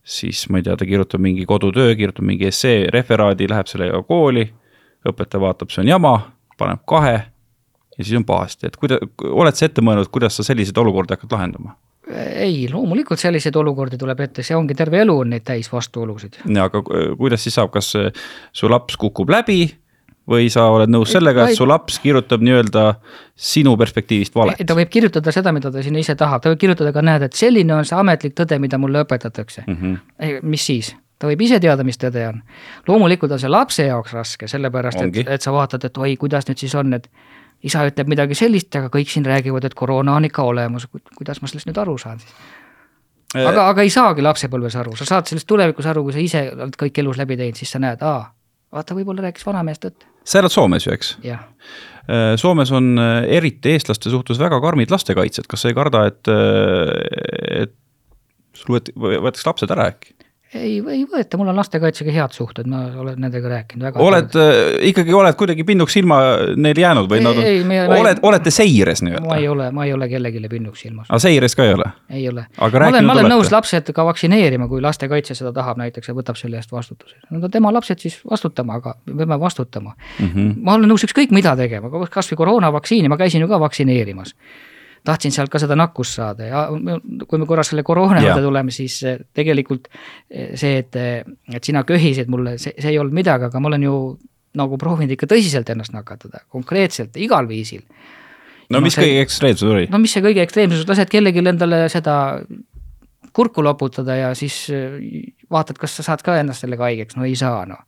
[0.05, 4.44] siis ma ei tea, ta kirjutab mingi kodutöö, kirjutab mingi essee, referaadi, läheb sellega kooli,
[5.09, 6.14] õpetaja vaatab, see on jama,
[6.61, 9.00] paneb kahe ja siis on pahasti, et kuida-,
[9.30, 11.76] oled sa ette mõelnud, kuidas sa selliseid olukordi hakkad lahendama?
[12.14, 16.42] ei, loomulikult selliseid olukordi tuleb ette, see ongi terve elu on neid täis vastuolusid.
[16.61, 16.82] aga
[17.16, 17.94] kuidas siis saab, kas
[18.52, 19.62] su laps kukub läbi
[20.31, 22.85] või sa oled nõus sellega, et su laps kirjutab nii-öelda
[23.37, 24.61] sinu perspektiivist valet?
[24.66, 27.39] ta võib kirjutada seda, mida ta sinna ise tahab, ta võib kirjutada ka, näed, et
[27.39, 29.77] selline on see ametlik tõde, mida mulle õpetatakse mm.
[29.81, 30.41] -hmm.
[30.43, 30.95] mis siis?
[31.18, 32.43] ta võib ise teada, mis tõde on.
[32.89, 35.25] loomulikult on see lapse jaoks raske, sellepärast Ongi.
[35.25, 37.09] et, et sa vaatad, et oi, kuidas nüüd siis on, et
[37.64, 41.49] isa ütleb midagi sellist, aga kõik siin räägivad, et koroona on ikka olemas, kuidas ma
[41.49, 42.35] sellest nüüd aru saan siis?
[43.35, 43.47] Äh.
[43.49, 46.77] aga, aga ei saagi lapsepõlves aru, sa saad sellest tulevikus aru, kui sa ise oled
[46.79, 48.29] kõik elus läbi teinud, siis sa näed, aa,
[48.75, 51.14] vaata, võib-olla rääkis vanamees tõtt sa elad Soomes ju, eks?
[51.25, 56.33] Äh, Soomes on äh, eriti eestlaste suhtes väga karmid lastekaitsjad, kas sa ei karda, et,
[56.33, 57.75] äh, et
[58.57, 60.14] sul võet-, võetakse lapsed ära äkki?
[60.55, 64.02] Ei, ei võeta, mul on lastekaitsega head suhted, ma olen nendega rääkinud väga.
[64.02, 64.59] oled äh,,
[64.90, 66.18] ikkagi oled kuidagi pinnuks silma
[66.57, 69.26] neil jäänud või ei, nad on, oled, olete seires nii-öelda?
[69.28, 71.09] ma ei ole, ma ei ole kellelegi pinnuks silmas.
[71.11, 71.88] aga seires ka ei ole?
[72.11, 72.46] ei ole.
[72.59, 76.38] ma olen, ma olen nõus lapsed ka vaktsineerima, kui lastekaitse seda tahab näiteks ja võtab
[76.40, 77.16] selle eest vastutuse.
[77.32, 80.28] On tema lapsed, siis vastutama, aga me peame vastutama mm.
[80.28, 80.55] -hmm.
[80.62, 84.34] ma olen nõus ükskõik mida tegema, kas või koroonavaktsiini, ma käisin ju ka vaktsineerimas
[85.05, 86.64] tahtsin sealt ka seda nakkust saada ja
[87.28, 91.64] kui me korra selle koroona juurde tuleme, siis eh, tegelikult eh, see, et, eh, et
[91.64, 93.96] sina köhisid mulle, see, see ei olnud midagi, aga ma olen ju
[94.59, 97.82] nagu proovinud ikka tõsiselt ennast nakatada, konkreetselt, igal viisil.
[98.72, 99.90] no mis see, kõige ekstreemsem oli?
[99.92, 102.16] no mis see kõige ekstreemsem, lased kellelgi endale seda
[103.34, 104.68] kurku loputada ja siis
[105.50, 107.82] vaatad, kas sa saad ka ennast sellega haigeks, no ei saa noh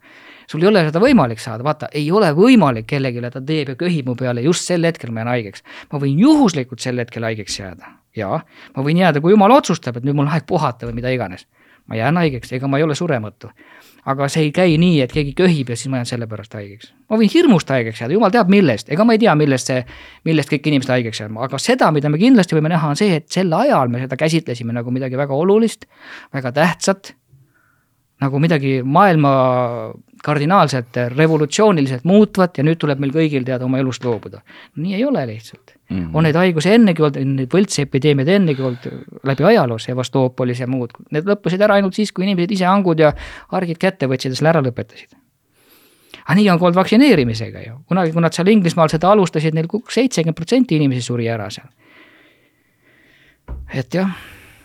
[0.50, 4.10] sul ei ole seda võimalik saada, vaata, ei ole võimalik kellelegi, ta teeb ja köhib
[4.10, 5.64] mu peale, just sel hetkel ma jään haigeks.
[5.92, 8.40] ma võin juhuslikult sel hetkel haigeks jääda, jaa,
[8.76, 11.46] ma võin jääda, kui jumal otsustab, et nüüd mul on aeg puhata või mida iganes.
[11.86, 13.50] ma jään haigeks, ega ma ei ole surematu.
[14.06, 16.92] aga see ei käi nii, et keegi köhib ja siis ma jään selle pärast haigeks.
[17.10, 19.84] ma võin hirmust haigeks jääda, jumal teab millest, ega ma ei tea, millest see,
[20.24, 23.28] millest kõik inimesed haigeks jääma, aga seda, mida me kindlasti võime näha, on see, et
[23.30, 25.86] sel ajal me seda käsitlesime nagu midagi väga olulist,
[26.34, 27.14] väga tähtsat
[28.22, 29.32] nagu midagi maailma
[30.26, 34.40] kardinaalselt revolutsiooniliselt muutvat ja nüüd tuleb meil kõigil teada oma elust loobuda.
[34.76, 35.96] nii ei ole lihtsalt mm.
[35.96, 36.10] -hmm.
[36.14, 38.88] on neid haigusi ennegi olnud, neid võltsepideemiaid ennegi olnud
[39.30, 43.12] läbi ajaloo, Sevastoopolis ja muud, need lõppesid ära ainult siis, kui inimesed ise hangud ja
[43.54, 45.14] argid kätte võtsid ja selle ära lõpetasid.
[46.24, 49.68] aga nii on ka olnud vaktsineerimisega ju, kunagi, kui nad seal Inglismaal seda alustasid, neil
[49.70, 51.70] seitsekümmend protsenti inimesi suri ära seal.
[53.74, 54.10] et jah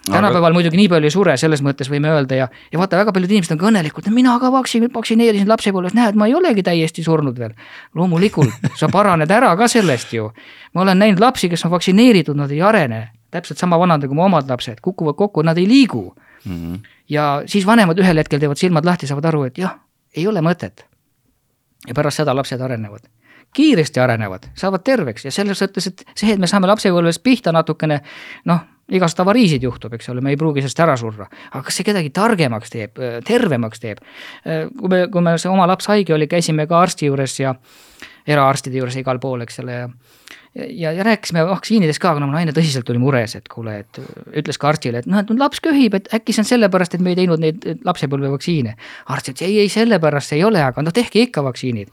[0.10, 3.32] tänapäeval muidugi nii palju ei sure, selles mõttes võime öelda ja, ja vaata, väga paljud
[3.32, 7.38] inimesed on ka õnnelikud, mina ka vaktsiin, vaktsineerisin lapsepõlves, näed, ma ei olegi täiesti surnud
[7.38, 7.54] veel.
[7.96, 10.32] loomulikult, sa paraned ära ka sellest ju.
[10.74, 14.26] ma olen näinud lapsi, kes on vaktsineeritud, nad ei arene, täpselt sama vanad nagu mu
[14.26, 16.52] omad lapsed, kukuvad kokku, nad ei liigu mm.
[16.52, 16.80] -hmm.
[17.10, 19.78] ja siis vanemad ühel hetkel teevad silmad lahti, saavad aru, et jah,
[20.16, 20.86] ei ole mõtet.
[21.88, 23.10] ja pärast seda lapsed arenevad
[23.54, 28.00] kiiresti arenevad, saavad terveks ja selles mõttes, et see, et me saame lapsepõlves pihta natukene
[28.46, 28.62] noh,
[28.92, 31.28] igast avariisid juhtub, eks ole, me ei pruugi sellest ära surra.
[31.52, 34.02] aga kas see kedagi targemaks teeb, tervemaks teeb?
[34.44, 37.56] kui me, kui me see oma laps haige oli, käisime ka arsti juures ja
[38.28, 39.90] eraarstide juures igal pool, eks ole, ja
[40.56, 44.00] ja, ja rääkisime vaktsiinidest ka, aga no mu naine tõsiselt oli mures, et kuule, et
[44.42, 47.14] ütles ka arstile, et noh, et laps köhib, et äkki see on sellepärast, et me
[47.14, 48.76] ei teinud neid lapsepõlvevaktsiine.
[49.16, 51.92] arst ütles ei, ei sellepärast ei ole, aga no tehke ikka vaktsiinid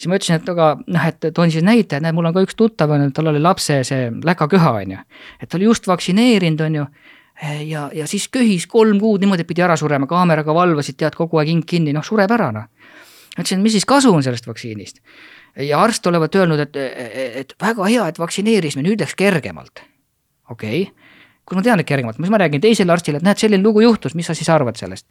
[0.00, 2.56] siis ma ütlesin, et aga noh, et toon siis näite, näed, mul on ka üks
[2.56, 5.00] tuttav on ju, tal oli lapse see läkaköha on ju.
[5.40, 6.86] et ta oli just vaktsineerinud, on ju
[7.68, 11.40] ja, ja siis köhis kolm kuud niimoodi, et pidi ära surema, kaameraga valvasid, tead, kogu
[11.40, 12.70] aeg hing kinni, noh, sureb ära noh.
[13.36, 15.02] ütlesin, mis siis kasu on sellest vaktsiinist.
[15.66, 16.80] ja arst olevat öelnud, et,
[17.44, 19.84] et väga hea, et vaktsineerisime, nüüd läks kergemalt.
[20.48, 21.12] okei okay.,
[21.44, 24.14] kui ma tean, et kergemalt, siis ma räägin teisele arstile, et näed, selline lugu juhtus,
[24.14, 25.08] mis sa siis arvad sellest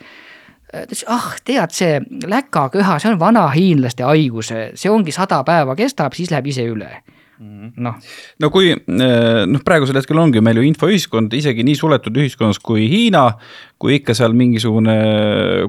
[0.69, 1.99] ta ütles, ah tead, see
[2.29, 6.91] läkaköha, see on vanahiinlaste haigus, see ongi sada päeva kestab, siis läheb ise üle
[7.39, 7.71] mhm.
[7.81, 7.97] noh.
[8.43, 12.85] no kui eh, noh, praegusel hetkel ongi meil ju infoühiskond isegi nii suletud ühiskonnas kui
[12.91, 13.31] Hiina.
[13.79, 14.93] kui ikka seal mingisugune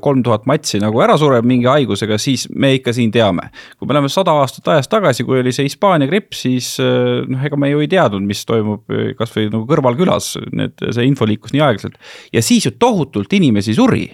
[0.02, 3.48] kolm tuhat matsi nagu ära sureb mingi haigusega, siis me ikka siin teame.
[3.78, 7.44] kui me läheme sada aastat ajas tagasi, kui oli see Hispaania gripp, siis eh, noh,
[7.46, 11.54] ega me ju ei teadnud, mis toimub eh, kasvõi nagu kõrvalkülas, need, see info liikus
[11.56, 11.96] nii aeglaselt
[12.34, 14.10] ja siis ju tohutult inimesi suri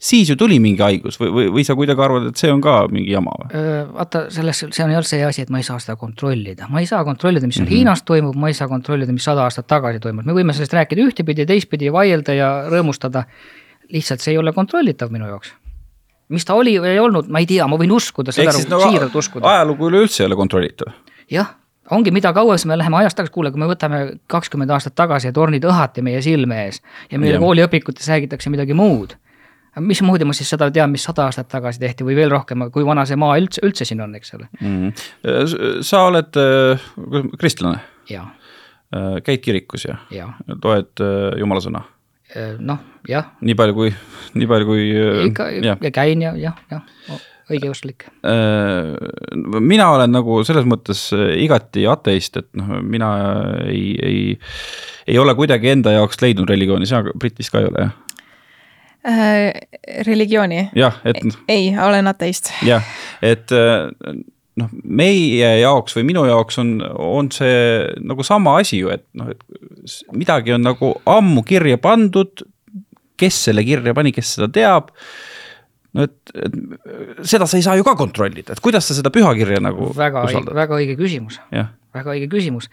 [0.00, 2.76] siis ju tuli mingi haigus või, või, või sa kuidagi arvad, et see on ka
[2.92, 3.62] mingi jama või?
[3.92, 6.88] vaata, selles, see on jälle see asi, et ma ei saa seda kontrollida, ma ei
[6.88, 7.76] saa kontrollida, mis mm -hmm.
[7.76, 11.04] Hiinas toimub, ma ei saa kontrollida, mis sada aastat tagasi toimus, me võime sellest rääkida
[11.04, 13.24] ühtepidi, teistpidi, vaielda ja rõõmustada.
[13.90, 15.52] lihtsalt see ei ole kontrollitav minu jaoks
[16.30, 19.14] mis ta oli või ei olnud, ma ei tea, ma võin uskuda seda, no, siiralt
[19.14, 19.48] uskuda.
[19.56, 20.92] ajalugu üleüldse ei ole kontrollitav.
[21.30, 21.54] jah,
[21.90, 25.34] ongi, mida kauem me läheme ajas tagasi, kuule, kui me võtame kakskümmend aastat tagasi ja
[25.36, 26.80] tornid õhati meie silme ees
[27.10, 29.16] ja meil kooliõpikutes räägitakse midagi muud.
[29.78, 33.04] Mismoodi ma siis seda tean, mis sada aastat tagasi tehti või veel rohkem, kui vana
[33.08, 34.76] see maa üldse, üldse siin on, eks ole mm.
[34.90, 35.86] -hmm.
[35.86, 37.80] sa oled äh, kristlane?
[38.10, 38.26] jaa.
[38.90, 40.32] Äh, käid kirikus ja, ja.
[40.64, 41.86] loed äh, jumala sõna?
[42.62, 43.32] noh, jah.
[43.42, 43.88] nii palju kui,
[44.38, 44.84] nii palju kui.
[45.26, 46.84] ikka ja, ja käin ja jah, jah
[47.50, 48.06] õigeusklik?
[48.26, 53.10] Äh, mina olen nagu selles mõttes äh, igati ateist, et noh, mina
[53.66, 54.22] ei, ei,
[55.10, 58.06] ei ole kuidagi enda jaoks leidnud religiooni, sina Britis ka ei ole, jah äh,?
[60.06, 60.68] Religiooni?
[60.76, 61.22] jah, et.
[61.48, 62.52] ei, olen ateist.
[62.66, 62.84] jah,
[63.24, 63.88] et äh,
[64.60, 69.32] noh, meie jaoks või minu jaoks on, on see nagu sama asi ju, et noh,
[69.32, 69.44] et
[70.16, 72.44] midagi on nagu ammu kirja pandud.
[73.20, 74.94] kes selle kirja pani, kes seda teab
[75.96, 76.54] no et, et
[77.28, 80.54] seda sa ei saa ju ka kontrollida, et kuidas sa seda pühakirja nagu väga usaldad?
[80.56, 82.70] väga õige küsimus, väga õige küsimus.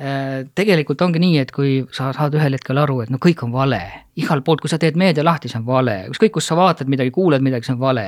[0.00, 3.50] Äh, tegelikult ongi nii, et kui sa saad ühel hetkel aru, et no kõik on
[3.52, 3.80] vale,
[4.16, 7.12] igalt poolt, kui sa teed meedia lahti, see on vale, ükskõik kus sa vaatad midagi,
[7.12, 8.06] kuuled midagi, see on vale.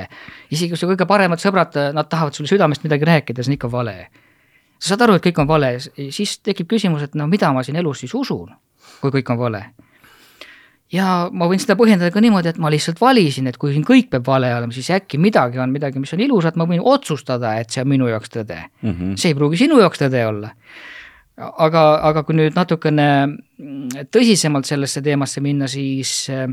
[0.49, 3.69] isegi kui su kõige paremad sõbrad, nad tahavad sulle südamest midagi rääkida, see on ikka
[3.69, 3.95] vale.
[4.79, 7.77] sa saad aru, et kõik on vale, siis tekib küsimus, et no mida ma siin
[7.77, 8.49] elus siis usun,
[9.03, 9.61] kui kõik on vale
[10.93, 14.09] ja ma võin seda põhjendada ka niimoodi, et ma lihtsalt valisin, et kui siin kõik
[14.13, 17.69] peab vale olema, siis äkki midagi on midagi, mis on ilusat, ma võin otsustada, et
[17.69, 18.89] see on minu jaoks tõde mm.
[18.89, 19.15] -hmm.
[19.17, 20.53] see ei pruugi sinu jaoks tõde olla.
[21.37, 23.07] Aga, aga kui nüüd natukene
[24.13, 26.45] tõsisemalt sellesse teemasse minna, siis äh,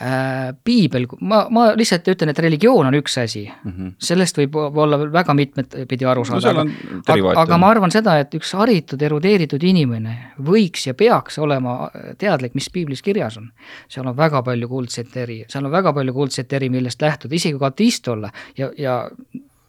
[0.00, 3.92] äh, piibel, ma, ma lihtsalt ütlen, et religioon on üks asi mm, -hmm.
[4.10, 6.66] sellest võib olla väga mitmet pidi aru saada no,,
[7.06, 12.54] aga, aga ma arvan seda, et üks haritud, erudeeritud inimene võiks ja peaks olema teadlik,
[12.54, 13.50] mis piiblis kirjas on.
[13.88, 17.58] seal on väga palju kuldseid eri, seal on väga palju kuldseid eri, millest lähtuda, isegi
[17.58, 18.96] kui ateist olla ja, ja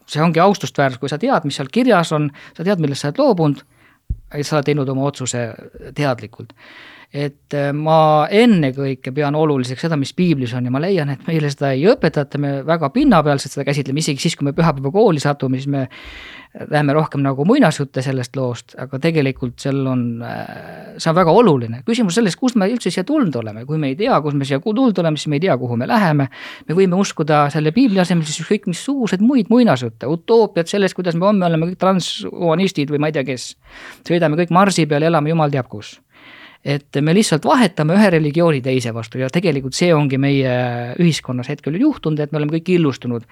[0.10, 3.22] see ongi austustväärsus, kui sa tead, mis seal kirjas on, sa tead, millest sa oled
[3.22, 3.62] loobunud,
[4.42, 5.50] sa oled teinud oma otsuse
[5.98, 6.56] teadlikult
[7.12, 11.50] et äh, ma ennekõike pean oluliseks seda, mis piiblis on ja ma leian, et meile
[11.52, 15.68] seda ei õpetata, me väga pinnapealselt seda käsitleme, isegi siis, kui me pühapäevakooli satume, siis
[15.72, 15.90] me
[16.70, 21.82] läheme rohkem nagu muinasjutte sellest loost, aga tegelikult seal on, äh, see on väga oluline.
[21.88, 24.60] küsimus selles, kust me üldse siia tulnud oleme, kui me ei tea, kus me siia
[24.64, 26.30] tulnud oleme, siis me ei tea, kuhu me läheme.
[26.68, 31.28] me võime uskuda selle piibli asemel siis ükskõik missuguseid muid muinasjutte, utoopiat sellest, kuidas me
[31.28, 33.56] homme oleme kõik transhumanistid või ma ei tea, kes.
[34.08, 36.00] sõidame kõik Marsi peal, elame jumal teab kus
[36.66, 40.52] et me lihtsalt vahetame ühe religiooni teise vastu ja tegelikult see ongi meie
[41.02, 43.26] ühiskonnas hetkel juhtunud, et me oleme kõik illustunud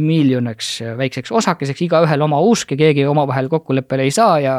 [0.00, 4.56] miljoniks väikseks osakeseks, igaühel oma usk ja keegi omavahel kokkuleppele ei saa ja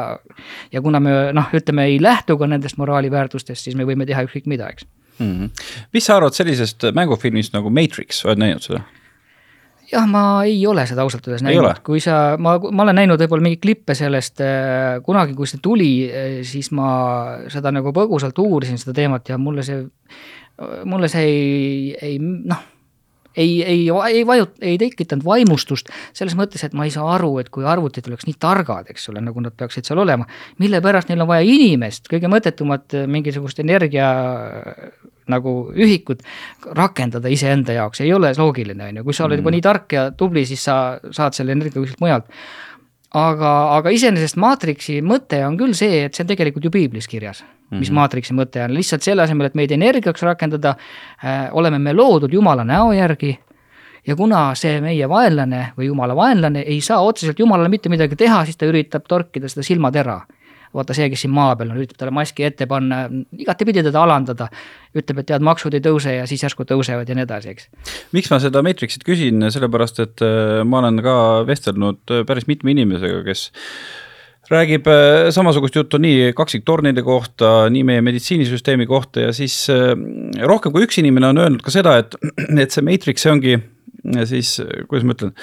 [0.72, 4.46] ja kuna me noh, ütleme ei lähtu ka nendest moraaliväärtustest, siis me võime teha ükskõik
[4.46, 4.86] mida, eks
[5.18, 5.26] mm.
[5.26, 5.68] -hmm.
[5.92, 8.84] mis sa arvad sellisest mängufilmist nagu Matrix, oled näinud seda?
[9.92, 13.46] Jah, ma ei ole seda ausalt öeldes näinud, kui sa, ma, ma olen näinud võib-olla
[13.46, 16.90] mingeid klippe sellest äh, kunagi, kui see tuli, äh, siis ma
[17.52, 19.82] seda nagu põgusalt uurisin, seda teemat ja mulle see,
[20.88, 22.62] mulle see ei, ei noh,
[23.36, 27.52] ei, ei, ei vajut-, ei tekitanud vaimustust selles mõttes, et ma ei saa aru, et
[27.52, 30.28] kui arvutid oleks nii targad, eks ole, nagu nad peaksid seal olema,
[30.62, 34.10] mille pärast neil on vaja inimest, kõige mõttetumat mingisugust energia
[35.30, 36.22] nagu ühikut
[36.78, 39.44] rakendada iseenda jaoks ei ole loogiline, on ju, kui sa oled mm.
[39.44, 40.76] juba nii tark ja tubli, siis sa
[41.10, 42.28] saad selle energia kuskilt mujalt.
[43.14, 47.42] aga, aga iseenesest maatriksi mõte on küll see, et see on tegelikult ju piiblis kirjas
[47.42, 47.78] mm, -hmm.
[47.84, 50.76] mis maatriksi mõte on, lihtsalt selle asemel, et meid energiaks rakendada
[51.24, 53.38] äh,, oleme me loodud Jumala näo järgi
[54.06, 58.44] ja kuna see meie vaenlane või Jumala vaenlane ei saa otseselt Jumalale mitte midagi teha,
[58.44, 60.20] siis ta üritab torkida seda silmatera
[60.76, 63.04] vaata see, kes siin maa peal on, üritab talle maski ette panna,
[63.38, 64.48] igatepidi teda alandada.
[64.92, 67.68] ütleb, et tead, maksud ei tõuse ja siis järsku tõusevad ja nii edasi, eks.
[68.12, 71.16] miks ma seda Matrixit küsin, sellepärast et äh, ma olen ka
[71.48, 73.46] vestelnud äh, päris mitme inimesega, kes
[74.52, 79.64] räägib äh, samasugust juttu nii kaksiktornide kohta, nii meie meditsiinisüsteemi kohta ja siis
[80.44, 82.18] rohkem kui üks inimene on öelnud ka seda, et,
[82.64, 83.56] et see Matrix, see ongi
[84.26, 84.56] siis
[84.88, 85.34] kuidas ma ütlen,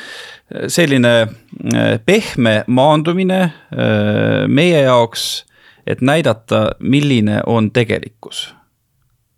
[0.67, 5.45] selline äh, pehme maandumine äh, meie jaoks,
[5.87, 8.49] et näidata, milline on tegelikkus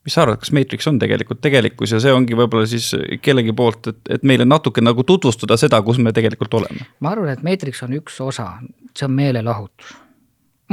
[0.05, 2.89] mis sa arvad, kas Matrix on tegelikult tegelikkus ja see ongi võib-olla siis
[3.21, 6.87] kellegi poolt, et, et meile natuke nagu tutvustada seda, kus me tegelikult oleme?
[6.99, 8.47] ma arvan, et Matrix on üks osa,
[8.97, 9.93] see on meelelahutus,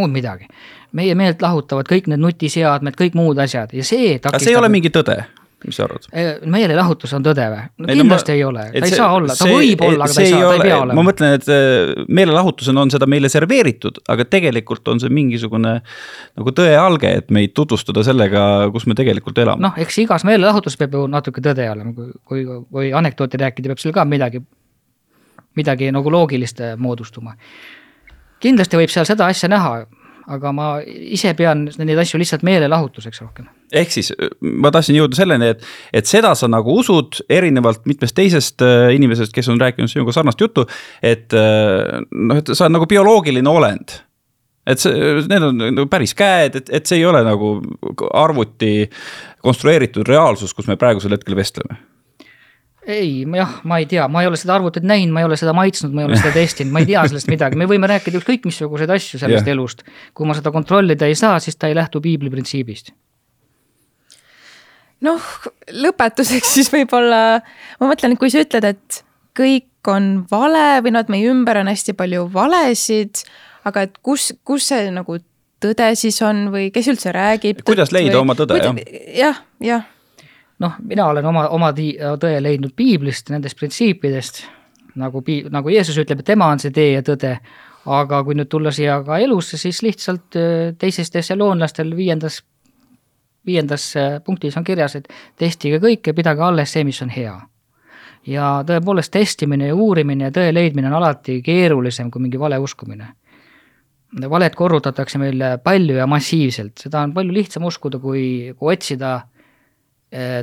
[0.00, 0.48] muud midagi.
[0.96, 4.72] meie meelt lahutavad kõik need nutiseadmed, kõik muud asjad ja see aga see ei ole
[4.72, 5.20] mingi tõde?
[5.66, 6.06] Mis sa arvad?
[6.46, 7.62] meelelahutus on tõde või?
[7.82, 10.14] no kindlasti ei, no, ma, ei ole, ta ei saa olla, ta võib olla, aga
[10.14, 10.96] ta ei saa, ta ei pea olema.
[10.98, 16.54] ma mõtlen, et äh, meelelahutusena on seda meile serveeritud, aga tegelikult on see mingisugune nagu
[16.60, 18.44] tõe alge, et meid tutvustada sellega,
[18.74, 19.64] kus me tegelikult elame.
[19.66, 23.82] noh, eks igas meelelahutuses peab ju natuke tõde olema, kui, kui, kui anekdooti rääkida, peab
[23.82, 24.44] seal ka midagi,
[25.58, 27.34] midagi nagu loogilist moodustuma.
[28.38, 29.80] kindlasti võib seal seda asja näha
[30.28, 33.48] aga ma ise pean neid asju lihtsalt meelelahutuseks rohkem.
[33.72, 34.10] ehk siis
[34.40, 39.32] ma tahtsin jõuda selleni, et, et seda sa nagu usud erinevalt mitmest teisest äh, inimesest,
[39.34, 40.66] kes on rääkinud sinuga sarnast juttu.
[41.02, 44.00] et äh, noh, et sa oled nagu bioloogiline olend
[44.68, 44.92] et see,
[45.30, 47.56] need on nagu päris käed, et, et see ei ole nagu
[48.12, 48.88] arvuti
[49.44, 51.78] konstrueeritud reaalsus, kus me praegusel hetkel vestleme
[52.88, 55.52] ei, jah, ma ei tea, ma ei ole seda arvutit näinud, ma ei ole seda
[55.56, 58.48] maitsnud, ma ei ole seda testinud, ma ei tea sellest midagi, me võime rääkida ükskõik
[58.48, 59.52] missuguseid asju sellest yeah.
[59.54, 59.84] elust.
[60.16, 62.94] kui ma seda kontrollida ei saa, siis ta ei lähtu piibli printsiibist.
[65.04, 65.28] noh,
[65.84, 67.42] lõpetuseks siis võib-olla,
[67.80, 69.02] ma mõtlen, et kui sa ütled, et
[69.38, 73.20] kõik on vale või noh, et meie ümber on hästi palju valesid,
[73.68, 75.20] aga et kus, kus see nagu
[75.62, 77.62] tõde siis on või kes üldse räägib?
[77.68, 78.82] kuidas leida või, oma tõde, jah?
[79.18, 79.86] jah, jah
[80.58, 84.42] noh, mina olen oma, oma tõe leidnud piiblist, nendest printsiipidest,
[84.98, 87.36] nagu pii-, nagu Jeesus ütleb, et tema on see tee ja tõde,
[87.88, 92.42] aga kui nüüd tulla siia ka elusse, siis lihtsalt äh, teises Thessalonlastel viiendas,
[93.46, 97.38] viiendas äh, punktis on kirjas, et testige kõike, pidage alles see, mis on hea.
[98.28, 103.06] ja tõepoolest testimine ja uurimine ja tõe leidmine on alati keerulisem kui mingi vale uskumine.
[104.28, 109.37] Valet korrutatakse meil palju ja massiivselt, seda on palju lihtsam uskuda, kui, kui otsida Äh,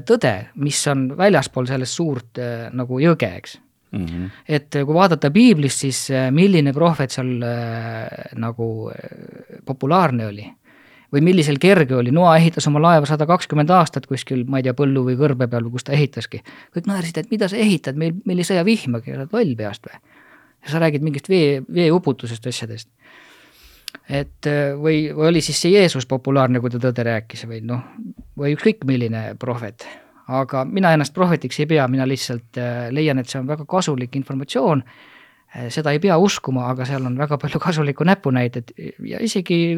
[0.05, 3.57] tõde, mis on väljaspool sellest suurt äh, nagu jõge, eks
[3.91, 4.05] mm.
[4.05, 4.28] -hmm.
[4.47, 7.32] et kui vaadata piiblist, siis äh, milline prohvet seal
[8.36, 8.70] nagu
[9.66, 10.45] populaarne oli
[11.13, 14.74] või millisel kerge oli, Noa ehitas oma laeva sada kakskümmend aastat kuskil, ma ei tea,
[14.74, 16.41] põllu või kõrbe peal või kus ta ehitaski.
[16.76, 20.01] kõik naersid, et mida sa ehitad, meil, meil ei sõja vihmagi, oled loll peast või?
[20.66, 22.89] ja sa räägid mingist vee, veeuputusest asjadest
[24.10, 27.82] et äh, või, või oli siis see Jeesus populaarne, kui ta tõde rääkis või noh,
[28.38, 29.88] või ükskõik milline prohvet.
[30.28, 34.16] aga mina ennast prohvetiks ei pea, mina lihtsalt äh, leian, et see on väga kasulik
[34.16, 34.84] informatsioon,
[35.56, 38.74] äh, seda ei pea uskuma, aga seal on väga palju kasulikku näpunäiteid
[39.06, 39.78] ja isegi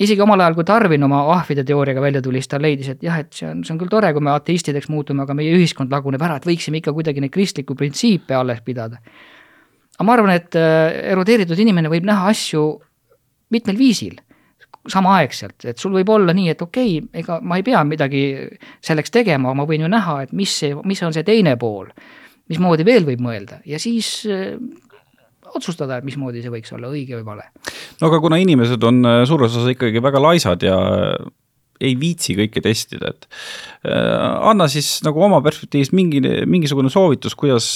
[0.00, 3.20] isegi omal ajal, kui Darwin oma ahvide teooriaga välja tuli, siis ta leidis, et jah,
[3.20, 6.22] et see on, see on küll tore, kui me ateistideks muutume, aga meie ühiskond laguneb
[6.22, 8.98] ära, et võiksime ikka kuidagi neid kristlikku printsiipe alles pidada.
[9.94, 12.64] aga ma arvan, et erudeeritud inimene võib näha asju
[13.54, 14.18] mitmel viisil
[14.90, 18.24] samaaegselt, et sul võib olla nii, et okei okay,, ega ma ei pea midagi
[18.84, 21.88] selleks tegema, ma võin ju näha, et mis see, mis on see teine pool.
[22.52, 24.58] mismoodi veel võib mõelda ja siis äh,
[25.54, 27.48] otsustada, et mismoodi see võiks olla õige või vale.
[28.00, 31.32] no aga kuna inimesed on äh, suures osas ikkagi väga laisad ja äh,
[31.80, 33.24] ei viitsi kõike testida, et
[33.84, 37.66] anna siis nagu oma perspektiivist mingi, mingisugune soovitus, kuidas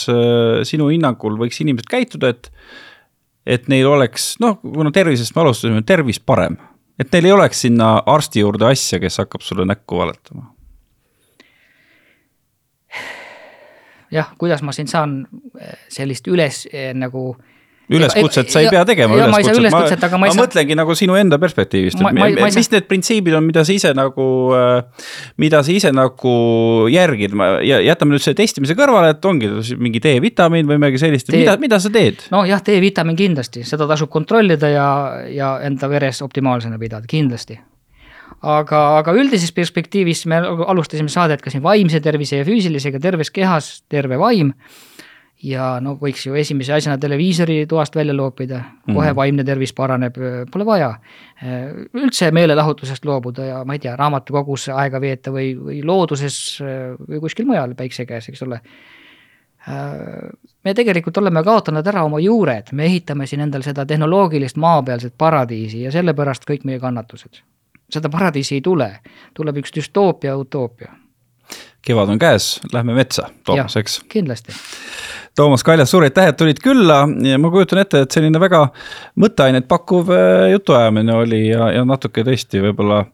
[0.71, 2.47] sinu hinnangul võiks inimesed käituda, et
[3.49, 6.57] et neil oleks, noh, kuna tervisest me alustasime, tervis parem.
[6.99, 10.55] et neil ei oleks sinna arsti juurde asja, kes hakkab sulle näkku valetama.
[14.11, 15.21] jah, kuidas ma siin saan
[15.61, 17.58] eh, sellist üles eh, nagu äh,
[17.89, 19.17] üleskutset sa ei pea tegema.
[19.17, 19.47] ma aga ma ei
[20.05, 20.19] saa.
[20.23, 22.77] ma mõtlengi nagu sinu enda perspektiivist, et ma, ma mis saa...
[22.77, 24.27] need printsiibid on, mida sa ise nagu,
[24.57, 25.07] äh,
[25.41, 26.35] mida sa ise nagu
[26.93, 27.37] järgid
[27.67, 31.81] ja jätame nüüd selle testimise kõrvale, et ongi mingi D-vitamiin või midagi sellist mida, mida
[31.83, 32.27] sa teed?
[32.35, 34.91] nojah, D-vitamiin kindlasti, seda tasub kontrollida ja,
[35.33, 37.59] ja enda veres optimaalsena pidada, kindlasti
[38.43, 43.79] aga, aga üldises perspektiivis me alustasime saadet ka siin vaimse tervise ja füüsilisega, terves kehas
[43.91, 44.53] terve vaim
[45.45, 49.17] ja no võiks ju esimese asjana televiisori toast välja loopida, kohe mm.
[49.17, 50.19] vaimne tervis paraneb,
[50.53, 50.93] pole vaja.
[51.95, 57.47] üldse meelelahutusest loobuda ja ma ei tea, raamatukogus aega veeta või, või looduses või kuskil
[57.47, 58.61] mujal päikse käes, eks ole.
[60.65, 65.85] me tegelikult oleme kaotanud ära oma juured, me ehitame siin endal seda tehnoloogilist maapealset paradiisi
[65.85, 67.43] ja sellepärast kõik meie kannatused.
[67.91, 68.91] seda paradiisi ei tule,
[69.35, 70.97] tuleb üks düstoopia, utoopia
[71.83, 74.03] kevad on käes, lähme metsa, Toomas, eks?
[74.09, 74.53] kindlasti
[75.39, 78.65] Toomas Kaljas, suur aitäh, et tulid külla ja ma kujutan ette, et selline väga
[79.23, 83.05] mõtteainet pakkuv äh, jutuajamine oli ja, ja natuke tõesti võib-olla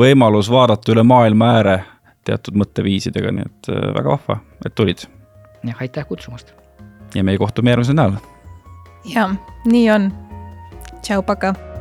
[0.00, 1.76] võimalus vaadata üle maailma ääre
[2.24, 5.04] teatud mõtteviisidega, nii et äh, väga vahva, et tulid.
[5.60, 6.56] jah, aitäh kutsumast.
[7.14, 8.24] ja meie kohtume järgmisel nädalal.
[9.12, 9.28] ja
[9.68, 10.10] nii on.
[11.02, 11.73] tšau, pakaa